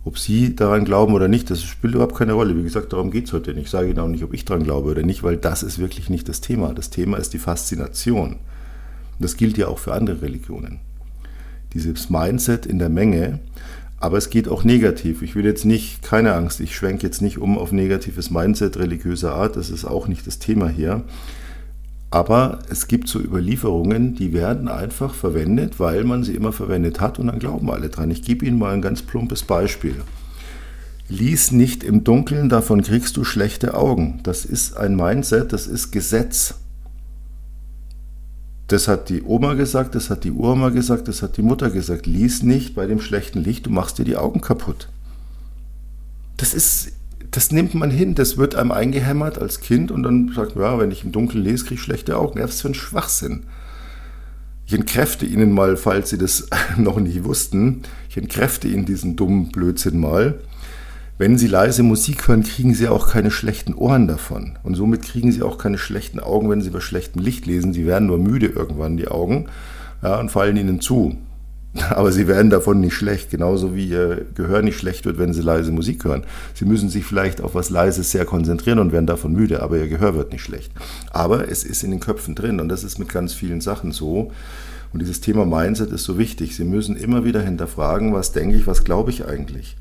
Ob 0.04 0.18
Sie 0.18 0.56
daran 0.56 0.84
glauben 0.84 1.14
oder 1.14 1.28
nicht, 1.28 1.50
das 1.50 1.64
spielt 1.64 1.94
überhaupt 1.94 2.16
keine 2.16 2.34
Rolle. 2.34 2.58
Wie 2.58 2.64
gesagt, 2.64 2.92
darum 2.92 3.12
geht 3.12 3.28
es 3.28 3.34
heute 3.34 3.54
nicht. 3.54 3.66
Ich 3.66 3.70
sage 3.70 3.90
Ihnen 3.90 4.00
auch 4.00 4.08
nicht, 4.08 4.24
ob 4.24 4.34
ich 4.34 4.44
daran 4.44 4.64
glaube 4.64 4.90
oder 4.90 5.04
nicht, 5.04 5.24
weil 5.24 5.38
das 5.38 5.64
ist 5.64 5.80
wirklich 5.80 6.10
nicht 6.10 6.28
das 6.28 6.42
Thema. 6.42 6.74
Das 6.74 6.90
Thema 6.90 7.18
ist 7.18 7.34
die 7.34 7.40
Faszination. 7.40 8.32
Und 8.32 8.40
das 9.20 9.38
gilt 9.38 9.58
ja 9.58 9.68
auch 9.68 9.80
für 9.80 9.94
andere 9.94 10.22
Religionen. 10.22 10.80
Dieses 11.74 12.10
Mindset 12.10 12.66
in 12.66 12.80
der 12.80 12.90
Menge, 12.90 13.40
aber 14.02 14.18
es 14.18 14.32
geht 14.32 14.50
auch 14.50 14.64
negativ. 14.64 15.22
Ich 15.22 15.36
will 15.36 15.46
jetzt 15.46 15.64
nicht, 15.64 16.02
keine 16.02 16.34
Angst, 16.34 16.60
ich 16.60 16.76
schwenke 16.76 17.06
jetzt 17.06 17.22
nicht 17.22 17.38
um 17.38 17.58
auf 17.58 17.72
negatives 17.72 18.32
Mindset 18.32 18.78
religiöser 18.78 19.36
Art, 19.36 19.56
das 19.56 19.70
ist 19.70 19.86
auch 19.86 20.08
nicht 20.08 20.26
das 20.26 20.40
Thema 20.40 20.68
hier. 20.68 21.04
Aber 22.10 22.60
es 22.70 22.88
gibt 22.88 23.08
so 23.08 23.20
Überlieferungen, 23.20 24.16
die 24.16 24.34
werden 24.34 24.68
einfach 24.68 25.14
verwendet, 25.14 25.80
weil 25.80 26.04
man 26.04 26.24
sie 26.24 26.36
immer 26.36 26.52
verwendet 26.52 27.00
hat 27.00 27.20
und 27.20 27.28
dann 27.28 27.40
glauben 27.40 27.72
alle 27.72 27.90
dran. 27.90 28.12
Ich 28.12 28.24
gebe 28.24 28.46
Ihnen 28.46 28.60
mal 28.60 28.74
ein 28.74 28.82
ganz 28.82 29.04
plumpes 29.04 29.44
Beispiel. 29.44 29.96
Lies 31.08 31.52
nicht 31.52 31.84
im 31.84 32.04
Dunkeln, 32.04 32.50
davon 32.50 32.82
kriegst 32.82 33.16
du 33.18 33.24
schlechte 33.24 33.76
Augen. 33.76 34.20
Das 34.24 34.46
ist 34.46 34.76
ein 34.76 34.96
Mindset, 34.96 35.54
das 35.54 35.68
ist 35.68 35.92
Gesetz. 35.92 36.56
Das 38.72 38.88
hat 38.88 39.10
die 39.10 39.22
Oma 39.22 39.56
gesagt, 39.56 39.96
das 39.96 40.10
hat 40.10 40.24
die 40.24 40.32
Uroma 40.32 40.70
gesagt, 40.70 41.10
das 41.10 41.22
hat 41.22 41.36
die 41.36 41.42
Mutter 41.42 41.70
gesagt. 41.70 42.06
Lies 42.06 42.42
nicht 42.42 42.74
bei 42.74 42.86
dem 42.86 43.02
schlechten 43.02 43.44
Licht, 43.44 43.66
du 43.66 43.70
machst 43.70 43.98
dir 43.98 44.06
die 44.06 44.16
Augen 44.16 44.40
kaputt. 44.40 44.88
Das 46.38 46.54
ist, 46.54 46.94
das 47.32 47.52
nimmt 47.52 47.74
man 47.74 47.92
hin, 47.92 48.16
das 48.16 48.38
wird 48.38 48.56
einem 48.56 48.72
eingehämmert 48.72 49.40
als 49.40 49.60
Kind 49.60 49.92
und 49.92 50.04
dann 50.04 50.32
sagt 50.34 50.56
man, 50.56 50.64
ja, 50.64 50.80
wenn 50.80 50.90
ich 50.90 51.04
im 51.04 51.12
Dunkeln 51.12 51.44
lese, 51.44 51.66
kriege 51.66 51.76
ich 51.76 51.82
schlechte 51.82 52.18
Augen. 52.18 52.40
Ja, 52.40 52.46
was 52.46 52.62
für 52.62 52.70
ein 52.70 52.74
Schwachsinn. 52.74 53.44
Ich 54.66 54.74
entkräfte 54.74 55.26
Ihnen 55.26 55.52
mal, 55.52 55.76
falls 55.76 56.10
Sie 56.10 56.18
das 56.18 56.48
noch 56.78 56.98
nicht 56.98 57.26
wussten, 57.26 57.82
ich 58.10 58.16
entkräfte 58.16 58.70
Ihnen 58.70 58.86
diesen 58.86 59.18
dummen 59.18 59.52
Blödsinn 59.52 60.00
mal. 60.00 60.40
Wenn 61.22 61.38
Sie 61.38 61.46
leise 61.46 61.84
Musik 61.84 62.28
hören, 62.28 62.42
kriegen 62.42 62.74
Sie 62.74 62.88
auch 62.88 63.08
keine 63.08 63.30
schlechten 63.30 63.76
Ohren 63.76 64.08
davon. 64.08 64.58
Und 64.64 64.74
somit 64.74 65.04
kriegen 65.04 65.32
Sie 65.32 65.44
auch 65.44 65.60
keine 65.60 65.78
schlechten 65.78 66.20
Augen, 66.20 66.50
wenn 66.50 66.62
Sie 66.62 66.72
bei 66.72 66.80
schlechtem 66.80 67.22
Licht 67.22 67.46
lesen. 67.46 67.74
Sie 67.74 67.86
werden 67.86 68.08
nur 68.08 68.18
müde 68.18 68.48
irgendwann, 68.48 68.98
die 68.98 69.08
Augen, 69.08 69.46
ja, 70.02 70.20
und 70.20 70.32
fallen 70.32 70.58
Ihnen 70.58 70.82
zu. 70.82 71.16
Aber 71.92 72.12
Sie 72.12 72.28
werden 72.28 72.50
davon 72.50 72.80
nicht 72.80 72.96
schlecht, 72.96 73.30
genauso 73.30 73.76
wie 73.76 73.86
Ihr 73.86 74.26
Gehör 74.34 74.64
nicht 74.64 74.80
schlecht 74.80 75.06
wird, 75.06 75.20
wenn 75.20 75.32
Sie 75.32 75.44
leise 75.44 75.72
Musik 75.72 76.06
hören. 76.06 76.24
Sie 76.56 76.66
müssen 76.66 76.90
sich 76.90 77.06
vielleicht 77.06 77.40
auf 77.40 77.54
was 77.54 77.70
Leises 77.70 78.10
sehr 78.10 78.26
konzentrieren 78.26 78.80
und 78.80 78.92
werden 78.92 79.06
davon 79.06 79.34
müde, 79.34 79.62
aber 79.62 79.78
Ihr 79.78 79.90
Gehör 79.90 80.16
wird 80.16 80.32
nicht 80.32 80.42
schlecht. 80.42 80.72
Aber 81.12 81.48
es 81.48 81.64
ist 81.64 81.84
in 81.84 81.92
den 81.92 82.00
Köpfen 82.00 82.34
drin 82.34 82.60
und 82.60 82.68
das 82.68 82.84
ist 82.84 82.98
mit 82.98 83.10
ganz 83.10 83.36
vielen 83.36 83.62
Sachen 83.62 83.92
so. 83.92 84.32
Und 84.92 85.04
dieses 85.04 85.22
Thema 85.22 85.46
Mindset 85.46 85.92
ist 85.92 86.04
so 86.04 86.18
wichtig. 86.18 86.56
Sie 86.56 86.66
müssen 86.66 86.96
immer 86.96 87.24
wieder 87.24 87.42
hinterfragen, 87.42 88.12
was 88.12 88.32
denke 88.32 88.56
ich, 88.56 88.66
was 88.66 88.84
glaube 88.84 89.12
ich 89.12 89.28
eigentlich. 89.28 89.78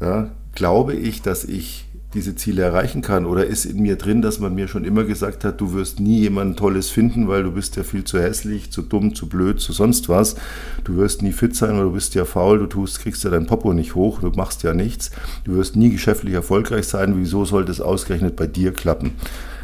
Ja, 0.00 0.30
glaube 0.54 0.94
ich, 0.94 1.22
dass 1.22 1.44
ich 1.44 1.86
diese 2.14 2.34
Ziele 2.34 2.62
erreichen 2.62 3.02
kann? 3.02 3.24
Oder 3.24 3.46
ist 3.46 3.64
in 3.64 3.80
mir 3.80 3.96
drin, 3.96 4.22
dass 4.22 4.40
man 4.40 4.54
mir 4.54 4.66
schon 4.66 4.84
immer 4.84 5.04
gesagt 5.04 5.44
hat, 5.44 5.60
du 5.60 5.74
wirst 5.74 6.00
nie 6.00 6.20
jemand 6.20 6.58
Tolles 6.58 6.90
finden, 6.90 7.28
weil 7.28 7.44
du 7.44 7.52
bist 7.52 7.76
ja 7.76 7.84
viel 7.84 8.04
zu 8.04 8.20
hässlich, 8.20 8.72
zu 8.72 8.82
dumm, 8.82 9.14
zu 9.14 9.28
blöd, 9.28 9.60
zu 9.60 9.72
sonst 9.72 10.08
was. 10.08 10.36
Du 10.84 10.96
wirst 10.96 11.22
nie 11.22 11.32
fit 11.32 11.54
sein, 11.54 11.76
weil 11.76 11.84
du 11.84 11.92
bist 11.92 12.14
ja 12.14 12.24
faul, 12.24 12.58
du 12.58 12.66
tust, 12.66 13.00
kriegst 13.00 13.22
ja 13.22 13.30
dein 13.30 13.46
Popo 13.46 13.72
nicht 13.72 13.94
hoch, 13.94 14.20
du 14.20 14.30
machst 14.30 14.62
ja 14.62 14.74
nichts. 14.74 15.10
Du 15.44 15.54
wirst 15.54 15.76
nie 15.76 15.90
geschäftlich 15.90 16.34
erfolgreich 16.34 16.86
sein. 16.86 17.16
Wieso 17.16 17.44
sollte 17.44 17.70
es 17.70 17.80
ausgerechnet 17.80 18.36
bei 18.36 18.46
dir 18.46 18.72
klappen? 18.72 19.12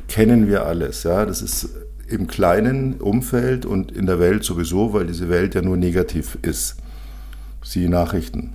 Kennen 0.09 0.47
wir 0.47 0.67
alles, 0.67 1.03
ja. 1.03 1.27
Das 1.27 1.43
ist 1.43 1.71
im 2.09 2.29
kleinen 2.29 3.01
Umfeld 3.01 3.67
und 3.67 3.91
in 3.91 4.07
der 4.07 4.21
Welt 4.21 4.45
sowieso, 4.45 4.93
weil 4.93 5.07
diese 5.07 5.29
Welt 5.29 5.57
ja 5.57 5.63
nur 5.63 5.77
negativ 5.77 6.39
ist. 6.43 6.77
Siehe 7.65 7.91
Nachrichten 7.91 8.53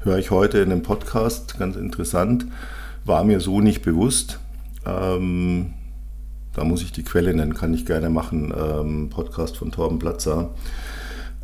höre 0.00 0.18
ich 0.18 0.30
heute 0.30 0.58
in 0.58 0.70
einem 0.70 0.82
Podcast, 0.82 1.58
ganz 1.58 1.76
interessant, 1.76 2.46
war 3.04 3.24
mir 3.24 3.40
so 3.40 3.60
nicht 3.60 3.82
bewusst. 3.82 4.38
Ähm, 4.86 5.74
da 6.54 6.64
muss 6.64 6.82
ich 6.82 6.92
die 6.92 7.02
Quelle 7.02 7.34
nennen, 7.34 7.54
kann 7.54 7.74
ich 7.74 7.86
gerne 7.86 8.10
machen. 8.10 8.52
Ähm, 8.56 9.10
Podcast 9.10 9.56
von 9.56 9.72
Torben 9.72 9.98
Platzer. 9.98 10.50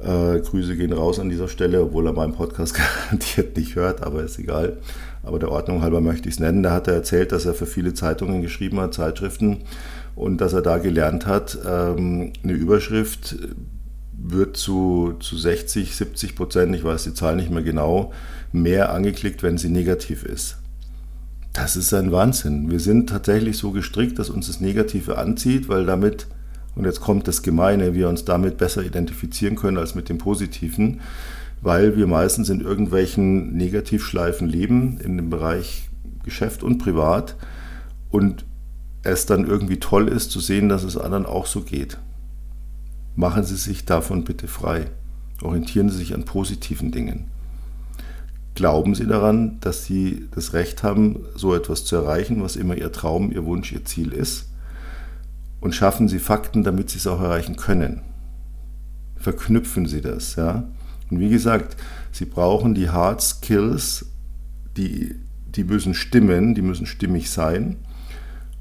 Äh, 0.03 0.40
Grüße 0.40 0.77
gehen 0.77 0.93
raus 0.93 1.19
an 1.19 1.29
dieser 1.29 1.49
Stelle, 1.49 1.83
obwohl 1.83 2.07
er 2.07 2.12
meinen 2.12 2.35
Podcast 2.35 2.75
garantiert 3.09 3.57
nicht 3.57 3.77
hört, 3.77 4.03
aber 4.03 4.23
ist 4.23 4.38
egal. 4.38 4.79
Aber 5.23 5.38
der 5.38 5.51
Ordnung 5.51 5.83
halber 5.83 6.01
möchte 6.01 6.29
ich 6.29 6.35
es 6.35 6.40
nennen. 6.40 6.62
Da 6.62 6.73
hat 6.73 6.88
er 6.88 6.95
erzählt, 6.95 7.33
dass 7.33 7.47
er 7.47 7.55
für 7.55 7.67
viele 7.67 7.95
Zeitungen 7.95 8.43
geschrieben 8.43 8.81
hat, 8.81 8.95
Zeitschriften, 8.95 9.62
und 10.14 10.40
dass 10.40 10.53
er 10.53 10.62
da 10.62 10.79
gelernt 10.79 11.27
hat, 11.27 11.59
ähm, 11.67 12.33
eine 12.43 12.53
Überschrift 12.53 13.37
wird 14.27 14.57
zu, 14.57 15.15
zu 15.21 15.37
60, 15.37 15.95
70 15.95 16.35
Prozent, 16.35 16.75
ich 16.75 16.83
weiß 16.83 17.05
die 17.05 17.15
Zahl 17.15 17.37
nicht 17.37 17.51
mehr 17.51 17.63
genau, 17.63 18.13
mehr 18.53 18.93
angeklickt, 18.93 19.43
wenn 19.43 19.59
sie 19.59 19.69
negativ 19.69 20.25
ist. 20.25 20.57
Das 21.53 21.77
ist 21.77 21.93
ein 21.93 22.11
Wahnsinn. 22.11 22.71
Wir 22.71 22.81
sind 22.81 23.11
tatsächlich 23.11 23.59
so 23.59 23.71
gestrickt, 23.71 24.19
dass 24.19 24.31
uns 24.31 24.47
das 24.47 24.61
Negative 24.61 25.19
anzieht, 25.19 25.69
weil 25.69 25.85
damit, 25.85 26.27
und 26.75 26.85
jetzt 26.85 27.01
kommt 27.01 27.29
das 27.29 27.43
Gemeine, 27.43 27.95
wir 27.95 28.09
uns 28.09 28.25
damit 28.25 28.57
besser 28.57 28.83
identifizieren 28.83 29.57
können 29.57 29.77
als 29.77 29.95
mit 29.95 30.09
dem 30.09 30.19
Positiven, 30.19 31.01
weil 31.61 31.97
wir 31.97 32.07
meistens 32.07 32.49
in 32.49 32.61
irgendwelchen 32.61 33.55
Negativschleifen 33.57 34.49
leben, 34.49 34.99
in 35.05 35.17
dem 35.17 35.31
Bereich 35.31 35.91
Geschäft 36.25 36.63
und 36.63 36.79
Privat. 36.79 37.37
Und 38.11 38.47
es 39.03 39.27
dann 39.27 39.47
irgendwie 39.47 39.79
toll 39.79 40.09
ist 40.09 40.31
zu 40.31 40.41
sehen, 40.41 40.71
dass 40.71 40.83
es 40.83 40.97
anderen 40.97 41.27
auch 41.27 41.47
so 41.47 41.61
geht. 41.61 41.99
Machen 43.16 43.44
Sie 43.44 43.57
sich 43.57 43.85
davon 43.85 44.24
bitte 44.24 44.48
frei. 44.48 44.87
Orientieren 45.42 45.88
Sie 45.88 45.98
sich 45.98 46.14
an 46.14 46.24
positiven 46.24 46.90
Dingen. 46.90 47.27
Glauben 48.55 48.94
Sie 48.94 49.07
daran, 49.07 49.59
dass 49.61 49.85
Sie 49.85 50.29
das 50.33 50.53
Recht 50.53 50.83
haben, 50.83 51.24
so 51.35 51.55
etwas 51.55 51.85
zu 51.85 51.96
erreichen, 51.96 52.42
was 52.42 52.57
immer 52.57 52.77
Ihr 52.77 52.92
Traum, 52.92 53.33
Ihr 53.33 53.44
Wunsch, 53.44 53.72
Ihr 53.72 53.85
Ziel 53.85 54.12
ist. 54.12 54.48
Und 55.61 55.74
schaffen 55.74 56.09
Sie 56.09 56.18
Fakten, 56.18 56.62
damit 56.62 56.90
Sie 56.90 56.98
es 56.98 57.07
auch 57.07 57.20
erreichen 57.20 57.57
können. 57.57 58.03
Verknüpfen 59.16 59.87
Sie 59.87 60.00
das. 60.00 60.37
Ja? 60.37 60.68
Und 61.11 61.20
wie 61.20 61.31
gesagt, 61.31 61.77
Sie 62.12 62.27
brauchen 62.27 62.74
die 62.74 62.90
Hard 62.90 63.22
Skills, 63.22 64.07
die, 64.77 65.14
die 65.46 65.64
müssen 65.64 65.94
stimmen, 65.94 66.55
die 66.55 66.62
müssen 66.62 66.87
stimmig 66.87 67.31
sein. 67.31 67.77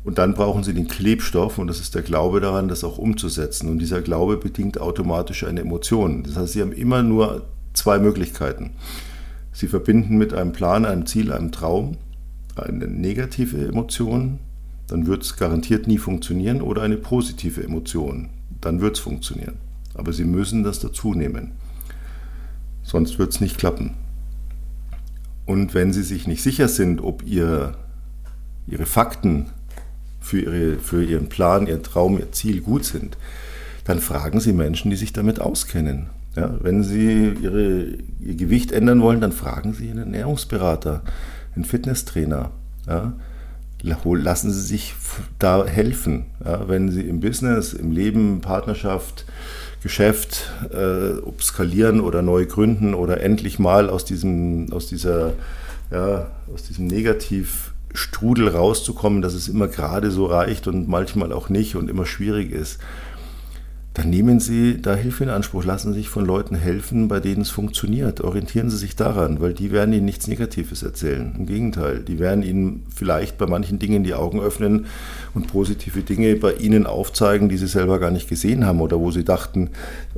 Und 0.04 0.18
dann 0.18 0.34
brauchen 0.34 0.64
sie 0.64 0.74
den 0.74 0.88
Klebstoff 0.88 1.58
und 1.58 1.68
das 1.68 1.80
ist 1.80 1.96
der 1.96 2.02
Glaube 2.02 2.42
daran, 2.42 2.68
das 2.68 2.84
auch 2.84 2.98
umzusetzen. 2.98 3.70
Und 3.70 3.80
dieser 3.80 4.02
Glaube 4.02 4.38
bedingt 4.38 4.80
automatisch 4.82 5.46
eine 5.46 5.62
Emotion. 5.62 6.24
Das 6.24 6.36
heißt, 6.36 6.54
sie 6.54 6.62
haben 6.62 6.74
immer 6.74 7.04
nur 7.04 7.46
zwei 7.74 8.00
Möglichkeiten. 8.00 8.72
Sie 9.54 9.68
verbinden 9.68 10.18
mit 10.18 10.34
einem 10.34 10.52
Plan, 10.52 10.86
einem 10.86 11.06
Ziel, 11.06 11.32
einem 11.32 11.52
Traum 11.52 11.98
eine 12.56 12.88
negative 12.88 13.68
Emotion, 13.68 14.40
dann 14.88 15.08
wird 15.08 15.24
es 15.24 15.38
garantiert 15.38 15.88
nie 15.88 15.98
funktionieren, 15.98 16.62
oder 16.62 16.82
eine 16.82 16.98
positive 16.98 17.64
Emotion, 17.64 18.30
dann 18.62 18.82
wird 18.82 18.98
es 18.98 19.02
funktionieren. 19.02 19.56
Aber 19.96 20.14
Sie 20.14 20.26
müssen 20.26 20.64
das 20.64 20.80
dazu 20.80 21.14
nehmen. 21.14 21.52
Sonst 22.84 23.18
wird 23.20 23.32
es 23.32 23.42
nicht 23.42 23.58
klappen. 23.58 23.96
Und 25.46 25.74
wenn 25.74 25.94
Sie 25.94 26.04
sich 26.04 26.28
nicht 26.28 26.42
sicher 26.42 26.68
sind, 26.68 27.02
ob 27.02 27.24
ihr, 27.24 27.76
Ihre 28.68 28.86
Fakten 28.86 29.48
für, 30.24 30.40
ihre, 30.40 30.78
für 30.78 31.04
ihren 31.04 31.30
Plan, 31.30 31.68
ihren 31.68 31.84
Traum, 31.84 32.18
ihr 32.18 32.32
Ziel 32.32 32.62
gut 32.62 32.86
sind, 32.86 33.18
dann 33.86 34.00
fragen 34.00 34.40
Sie 34.40 34.54
Menschen, 34.54 34.90
die 34.90 34.98
sich 34.98 35.14
damit 35.14 35.40
auskennen. 35.40 36.08
Ja, 36.36 36.56
wenn 36.62 36.84
Sie 36.84 37.34
ihre, 37.42 37.86
Ihr 38.20 38.36
Gewicht 38.36 38.72
ändern 38.72 39.02
wollen, 39.02 39.22
dann 39.22 39.34
fragen 39.34 39.74
Sie 39.74 39.90
einen 39.90 40.00
Ernährungsberater, 40.00 41.04
einen 41.56 41.66
Fitnesstrainer. 41.66 42.52
Ja. 42.88 43.14
Lassen 43.84 44.52
Sie 44.52 44.62
sich 44.62 44.96
da 45.40 45.66
helfen. 45.66 46.28
Ja, 46.44 46.70
wenn 46.70 46.90
Sie 46.90 47.02
im 47.02 47.20
Business, 47.20 47.74
im 47.74 47.92
Leben, 47.92 48.40
Partnerschaft, 48.40 49.26
Geschäft, 49.84 50.50
äh, 50.72 51.18
ob 51.20 51.44
skalieren 51.44 52.00
oder 52.00 52.22
neu 52.22 52.46
gründen 52.46 52.94
oder 52.94 53.20
endlich 53.20 53.60
mal 53.60 53.90
aus 53.90 54.06
diesem, 54.06 54.72
aus 54.72 54.88
dieser, 54.88 55.34
ja, 55.92 56.28
aus 56.54 56.64
diesem 56.64 56.88
Negativ 56.88 57.73
Strudel 57.94 58.50
rauszukommen, 58.50 59.22
dass 59.22 59.34
es 59.34 59.48
immer 59.48 59.68
gerade 59.68 60.12
so 60.12 60.26
reicht 60.26 60.68
und 60.68 60.88
manchmal 60.88 61.32
auch 61.32 61.50
nicht 61.50 61.76
und 61.76 61.90
immer 61.90 62.06
schwierig 62.06 62.52
ist, 62.52 62.80
dann 63.94 64.10
nehmen 64.10 64.40
Sie 64.40 64.82
da 64.82 64.96
Hilfe 64.96 65.24
in 65.24 65.30
Anspruch, 65.30 65.64
lassen 65.64 65.94
Sie 65.94 66.00
sich 66.00 66.10
von 66.10 66.26
Leuten 66.26 66.56
helfen, 66.56 67.08
bei 67.08 67.20
denen 67.20 67.42
es 67.42 67.52
funktioniert. 67.52 68.22
Orientieren 68.22 68.72
Sie 68.72 68.78
sich 68.78 68.96
daran, 68.96 69.40
weil 69.40 69.54
die 69.54 69.72
werden 69.72 69.94
Ihnen 69.94 70.06
nichts 70.06 70.28
Negatives 70.28 70.82
erzählen. 70.82 71.36
Im 71.38 71.46
Gegenteil, 71.46 72.00
die 72.00 72.18
werden 72.18 72.44
Ihnen 72.44 72.88
vielleicht 72.94 73.38
bei 73.38 73.46
manchen 73.46 73.78
Dingen 73.78 74.04
die 74.04 74.16
Augen 74.16 74.40
öffnen 74.42 74.88
und 75.36 75.48
positive 75.48 76.02
Dinge 76.02 76.36
bei 76.38 76.54
Ihnen 76.54 76.88
aufzeigen, 76.88 77.50
die 77.50 77.58
Sie 77.58 77.68
selber 77.68 78.00
gar 78.00 78.10
nicht 78.10 78.28
gesehen 78.28 78.66
haben 78.66 78.82
oder 78.82 79.00
wo 79.00 79.12
Sie 79.12 79.24
dachten, 79.24 79.70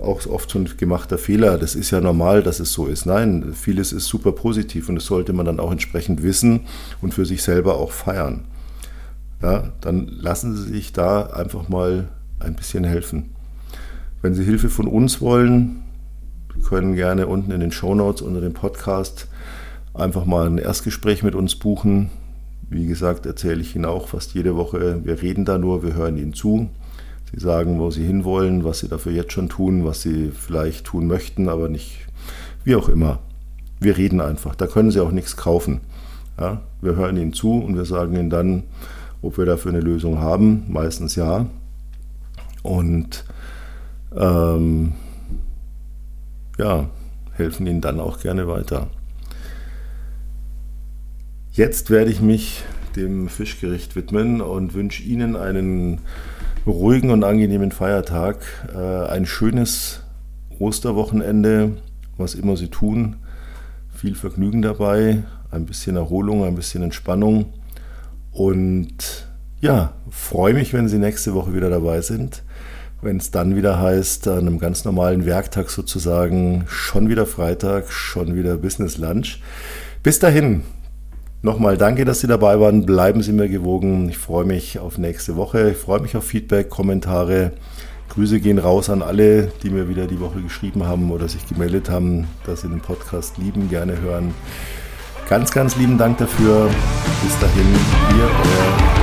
auch 0.01 0.25
oft 0.25 0.55
ein 0.55 0.69
gemachter 0.77 1.17
Fehler, 1.17 1.57
das 1.57 1.75
ist 1.75 1.91
ja 1.91 1.99
normal, 1.99 2.43
dass 2.43 2.61
es 2.61 2.71
so 2.71 2.87
ist. 2.87 3.05
Nein, 3.05 3.53
vieles 3.53 3.91
ist 3.91 4.05
super 4.05 4.31
positiv 4.31 4.87
und 4.87 4.95
das 4.95 5.05
sollte 5.05 5.33
man 5.33 5.45
dann 5.45 5.59
auch 5.59 5.73
entsprechend 5.73 6.23
wissen 6.23 6.61
und 7.01 7.13
für 7.13 7.25
sich 7.25 7.43
selber 7.43 7.77
auch 7.77 7.91
feiern. 7.91 8.45
Ja, 9.41 9.73
dann 9.81 10.07
lassen 10.07 10.55
Sie 10.55 10.71
sich 10.71 10.93
da 10.93 11.23
einfach 11.23 11.67
mal 11.67 12.07
ein 12.39 12.55
bisschen 12.55 12.85
helfen. 12.85 13.34
Wenn 14.25 14.33
Sie 14.33 14.43
Hilfe 14.43 14.69
von 14.69 14.87
uns 14.87 15.21
wollen, 15.21 15.83
können 16.67 16.95
gerne 16.95 17.27
unten 17.27 17.51
in 17.51 17.59
den 17.59 17.71
Show 17.71 17.93
Notes 17.93 18.23
unter 18.23 18.41
dem 18.41 18.55
Podcast 18.55 19.27
einfach 19.93 20.25
mal 20.25 20.47
ein 20.47 20.57
Erstgespräch 20.57 21.21
mit 21.21 21.35
uns 21.35 21.53
buchen. 21.53 22.09
Wie 22.67 22.87
gesagt, 22.87 23.27
erzähle 23.27 23.61
ich 23.61 23.75
Ihnen 23.75 23.85
auch 23.85 24.07
fast 24.07 24.33
jede 24.33 24.55
Woche. 24.55 25.01
Wir 25.03 25.21
reden 25.21 25.45
da 25.45 25.59
nur, 25.59 25.83
wir 25.83 25.93
hören 25.93 26.17
Ihnen 26.17 26.33
zu. 26.33 26.71
Sie 27.31 27.39
sagen, 27.39 27.77
wo 27.77 27.91
Sie 27.91 28.03
hinwollen, 28.03 28.63
was 28.63 28.79
Sie 28.79 28.87
dafür 28.87 29.11
jetzt 29.11 29.31
schon 29.31 29.47
tun, 29.47 29.85
was 29.85 30.01
Sie 30.01 30.31
vielleicht 30.31 30.85
tun 30.87 31.05
möchten, 31.05 31.47
aber 31.47 31.69
nicht, 31.69 31.99
wie 32.63 32.75
auch 32.75 32.89
immer. 32.89 33.19
Wir 33.79 33.95
reden 33.95 34.21
einfach. 34.21 34.55
Da 34.55 34.65
können 34.65 34.89
Sie 34.89 35.01
auch 35.01 35.11
nichts 35.11 35.37
kaufen. 35.37 35.81
Ja, 36.39 36.61
wir 36.81 36.95
hören 36.95 37.17
Ihnen 37.17 37.33
zu 37.33 37.59
und 37.59 37.75
wir 37.75 37.85
sagen 37.85 38.15
Ihnen 38.15 38.31
dann, 38.31 38.63
ob 39.21 39.37
wir 39.37 39.45
dafür 39.45 39.71
eine 39.71 39.81
Lösung 39.81 40.17
haben. 40.17 40.63
Meistens 40.67 41.15
ja. 41.15 41.45
Und 42.63 43.23
ähm, 44.17 44.93
ja, 46.57 46.89
helfen 47.33 47.67
ihnen 47.67 47.81
dann 47.81 47.99
auch 47.99 48.19
gerne 48.19 48.47
weiter. 48.47 48.87
Jetzt 51.51 51.89
werde 51.89 52.11
ich 52.11 52.21
mich 52.21 52.63
dem 52.95 53.29
Fischgericht 53.29 53.95
widmen 53.95 54.41
und 54.41 54.73
wünsche 54.73 55.03
Ihnen 55.03 55.35
einen 55.35 56.01
ruhigen 56.65 57.11
und 57.11 57.23
angenehmen 57.23 57.71
Feiertag, 57.71 58.37
äh, 58.73 59.07
ein 59.07 59.25
schönes 59.25 60.01
Osterwochenende, 60.59 61.77
was 62.17 62.35
immer 62.35 62.57
Sie 62.57 62.69
tun. 62.69 63.17
Viel 63.93 64.15
Vergnügen 64.15 64.61
dabei, 64.61 65.23
ein 65.51 65.65
bisschen 65.65 65.95
Erholung, 65.95 66.43
ein 66.43 66.55
bisschen 66.55 66.83
Entspannung 66.83 67.53
und 68.31 69.27
ja, 69.61 69.93
freue 70.09 70.53
mich, 70.53 70.73
wenn 70.73 70.89
Sie 70.89 70.97
nächste 70.97 71.33
Woche 71.33 71.53
wieder 71.53 71.69
dabei 71.69 72.01
sind 72.01 72.43
wenn 73.05 73.17
es 73.17 73.31
dann 73.31 73.55
wieder 73.55 73.79
heißt, 73.79 74.27
an 74.27 74.39
einem 74.39 74.59
ganz 74.59 74.83
normalen 74.83 75.25
Werktag 75.25 75.69
sozusagen, 75.69 76.65
schon 76.67 77.07
wieder 77.07 77.27
Freitag, 77.27 77.91
schon 77.91 78.35
wieder 78.35 78.57
Business 78.57 78.97
Lunch. 78.97 79.39
Bis 80.01 80.19
dahin, 80.19 80.63
nochmal 81.43 81.77
danke, 81.77 82.03
dass 82.03 82.19
Sie 82.19 82.27
dabei 82.27 82.59
waren. 82.59 82.85
Bleiben 82.85 83.21
Sie 83.21 83.31
mir 83.31 83.47
gewogen. 83.47 84.09
Ich 84.09 84.17
freue 84.17 84.45
mich 84.45 84.79
auf 84.79 84.97
nächste 84.97 85.35
Woche. 85.35 85.71
Ich 85.71 85.77
freue 85.77 86.01
mich 86.01 86.17
auf 86.17 86.25
Feedback, 86.25 86.69
Kommentare. 86.69 87.51
Grüße 88.09 88.39
gehen 88.39 88.57
raus 88.57 88.89
an 88.89 89.01
alle, 89.01 89.51
die 89.61 89.69
mir 89.69 89.87
wieder 89.87 90.07
die 90.07 90.19
Woche 90.19 90.41
geschrieben 90.41 90.85
haben 90.85 91.11
oder 91.11 91.27
sich 91.27 91.45
gemeldet 91.47 91.89
haben, 91.89 92.27
dass 92.45 92.61
sie 92.61 92.69
den 92.69 92.81
Podcast 92.81 93.37
lieben, 93.37 93.69
gerne 93.69 94.01
hören. 94.01 94.33
Ganz, 95.29 95.51
ganz 95.51 95.75
lieben 95.75 95.97
Dank 95.97 96.17
dafür. 96.17 96.69
Bis 97.23 97.39
dahin, 97.39 97.67
ihr 98.17 98.23
euer 98.23 98.94